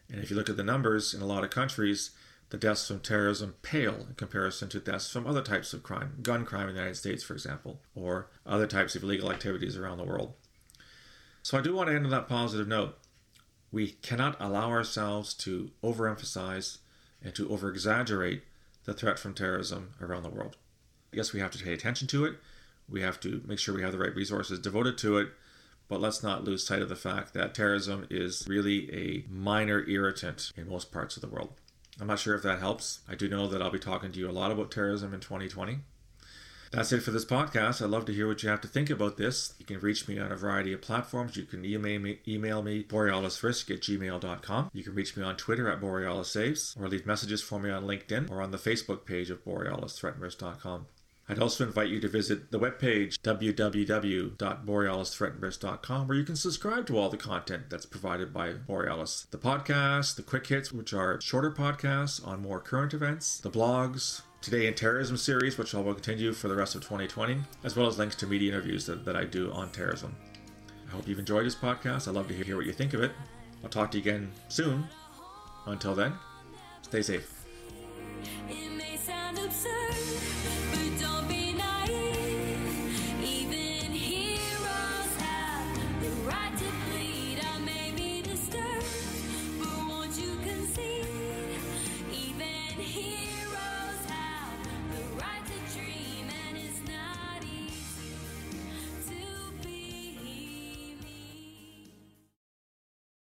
And 0.09 0.21
if 0.21 0.29
you 0.29 0.35
look 0.35 0.49
at 0.49 0.57
the 0.57 0.63
numbers 0.63 1.13
in 1.13 1.21
a 1.21 1.25
lot 1.25 1.43
of 1.43 1.49
countries, 1.49 2.11
the 2.49 2.57
deaths 2.57 2.87
from 2.87 2.99
terrorism 2.99 3.55
pale 3.61 4.05
in 4.07 4.15
comparison 4.15 4.69
to 4.69 4.79
deaths 4.79 5.09
from 5.09 5.25
other 5.25 5.41
types 5.41 5.73
of 5.73 5.81
crime, 5.81 6.19
gun 6.21 6.45
crime 6.45 6.69
in 6.69 6.75
the 6.75 6.81
United 6.81 6.97
States, 6.97 7.23
for 7.23 7.33
example, 7.33 7.81
or 7.95 8.29
other 8.45 8.67
types 8.67 8.95
of 8.95 9.03
illegal 9.03 9.31
activities 9.31 9.75
around 9.75 9.97
the 9.97 10.03
world. 10.03 10.33
So 11.41 11.57
I 11.57 11.61
do 11.61 11.75
want 11.75 11.89
to 11.89 11.95
end 11.95 12.05
on 12.05 12.11
that 12.11 12.29
positive 12.29 12.67
note. 12.67 12.97
We 13.71 13.93
cannot 14.03 14.37
allow 14.39 14.69
ourselves 14.69 15.33
to 15.35 15.71
overemphasize 15.83 16.77
and 17.23 17.33
to 17.35 17.47
overexaggerate 17.47 18.41
the 18.85 18.93
threat 18.93 19.17
from 19.17 19.33
terrorism 19.33 19.93
around 20.01 20.23
the 20.23 20.29
world. 20.29 20.57
Yes, 21.11 21.33
we 21.33 21.39
have 21.39 21.51
to 21.51 21.63
pay 21.63 21.73
attention 21.73 22.07
to 22.07 22.25
it. 22.25 22.35
We 22.89 23.01
have 23.01 23.19
to 23.21 23.41
make 23.45 23.59
sure 23.59 23.75
we 23.75 23.83
have 23.83 23.91
the 23.91 23.99
right 23.99 24.15
resources 24.15 24.59
devoted 24.59 24.97
to 24.99 25.17
it. 25.17 25.29
But 25.87 26.01
let's 26.01 26.23
not 26.23 26.43
lose 26.43 26.65
sight 26.65 26.81
of 26.81 26.89
the 26.89 26.95
fact 26.95 27.33
that 27.33 27.53
terrorism 27.53 28.07
is 28.09 28.45
really 28.47 28.91
a 28.93 29.25
minor 29.29 29.87
irritant 29.87 30.51
in 30.55 30.69
most 30.69 30.91
parts 30.91 31.15
of 31.15 31.21
the 31.21 31.27
world. 31.27 31.53
I'm 31.99 32.07
not 32.07 32.19
sure 32.19 32.35
if 32.35 32.41
that 32.43 32.59
helps. 32.59 33.01
I 33.07 33.15
do 33.15 33.29
know 33.29 33.47
that 33.47 33.61
I'll 33.61 33.69
be 33.69 33.79
talking 33.79 34.11
to 34.11 34.19
you 34.19 34.29
a 34.29 34.31
lot 34.31 34.51
about 34.51 34.71
terrorism 34.71 35.13
in 35.13 35.19
2020. 35.19 35.79
That's 36.73 36.91
it 36.91 37.03
for 37.03 37.11
this 37.11 37.23
podcast. 37.23 37.81
I'd 37.83 37.91
love 37.91 38.05
to 38.05 38.13
hear 38.13 38.27
what 38.27 38.41
you 38.41 38.49
have 38.49 38.61
to 38.61 38.67
think 38.67 38.89
about 38.89 39.15
this. 39.15 39.53
You 39.59 39.65
can 39.65 39.79
reach 39.79 40.07
me 40.07 40.17
on 40.17 40.31
a 40.31 40.35
variety 40.35 40.73
of 40.73 40.81
platforms. 40.81 41.37
You 41.37 41.43
can 41.43 41.63
email 41.63 41.99
me, 41.99 42.17
email 42.27 42.63
me 42.63 42.83
borealisrisk 42.83 43.69
at 43.69 43.81
gmail.com. 43.81 44.71
You 44.73 44.83
can 44.83 44.95
reach 44.95 45.15
me 45.15 45.21
on 45.21 45.37
Twitter 45.37 45.69
at 45.69 45.79
borealissaves 45.79 46.75
or 46.81 46.89
leave 46.89 47.05
messages 47.05 47.43
for 47.43 47.59
me 47.59 47.69
on 47.69 47.83
LinkedIn 47.83 48.31
or 48.31 48.41
on 48.41 48.49
the 48.49 48.57
Facebook 48.57 49.05
page 49.05 49.29
of 49.29 49.45
borealisthreatandrisk.com. 49.45 50.87
I'd 51.29 51.37
also 51.37 51.63
invite 51.63 51.89
you 51.89 51.99
to 51.99 52.07
visit 52.07 52.49
the 52.49 52.59
webpage 52.59 53.19
www.borealisthreatandrisk.com 53.19 56.07
where 56.07 56.17
you 56.17 56.23
can 56.23 56.35
subscribe 56.35 56.87
to 56.87 56.97
all 56.97 57.09
the 57.09 57.17
content 57.17 57.69
that's 57.69 57.85
provided 57.85 58.33
by 58.33 58.53
Borealis. 58.53 59.27
The 59.29 59.37
podcast, 59.37 60.15
the 60.15 60.23
quick 60.23 60.47
hits, 60.47 60.73
which 60.73 60.91
are 60.91 61.21
shorter 61.21 61.51
podcasts 61.51 62.27
on 62.27 62.41
more 62.41 62.59
current 62.59 62.95
events, 62.95 63.37
the 63.37 63.51
blogs, 63.51 64.23
Today 64.43 64.67
in 64.67 64.73
Terrorism 64.73 65.15
series, 65.15 65.57
which 65.57 65.73
I 65.73 65.79
will 65.79 65.93
continue 65.93 66.33
for 66.33 66.49
the 66.49 66.55
rest 66.55 66.75
of 66.75 66.81
2020, 66.81 67.37
as 67.63 67.77
well 67.77 67.87
as 67.87 67.97
links 67.97 68.17
to 68.17 68.27
media 68.27 68.51
interviews 68.51 68.85
that, 68.87 69.05
that 69.05 69.15
I 69.15 69.23
do 69.23 69.49
on 69.53 69.69
terrorism. 69.69 70.13
I 70.85 70.91
hope 70.91 71.07
you've 71.07 71.17
enjoyed 71.17 71.45
this 71.45 71.55
podcast. 71.55 72.09
I'd 72.09 72.15
love 72.15 72.27
to 72.27 72.33
hear 72.33 72.57
what 72.57 72.65
you 72.65 72.73
think 72.73 72.93
of 72.93 73.01
it. 73.01 73.13
I'll 73.63 73.69
talk 73.69 73.89
to 73.91 73.97
you 73.97 74.01
again 74.01 74.33
soon. 74.49 74.85
Until 75.65 75.95
then, 75.95 76.11
stay 76.81 77.01
safe. 77.01 77.42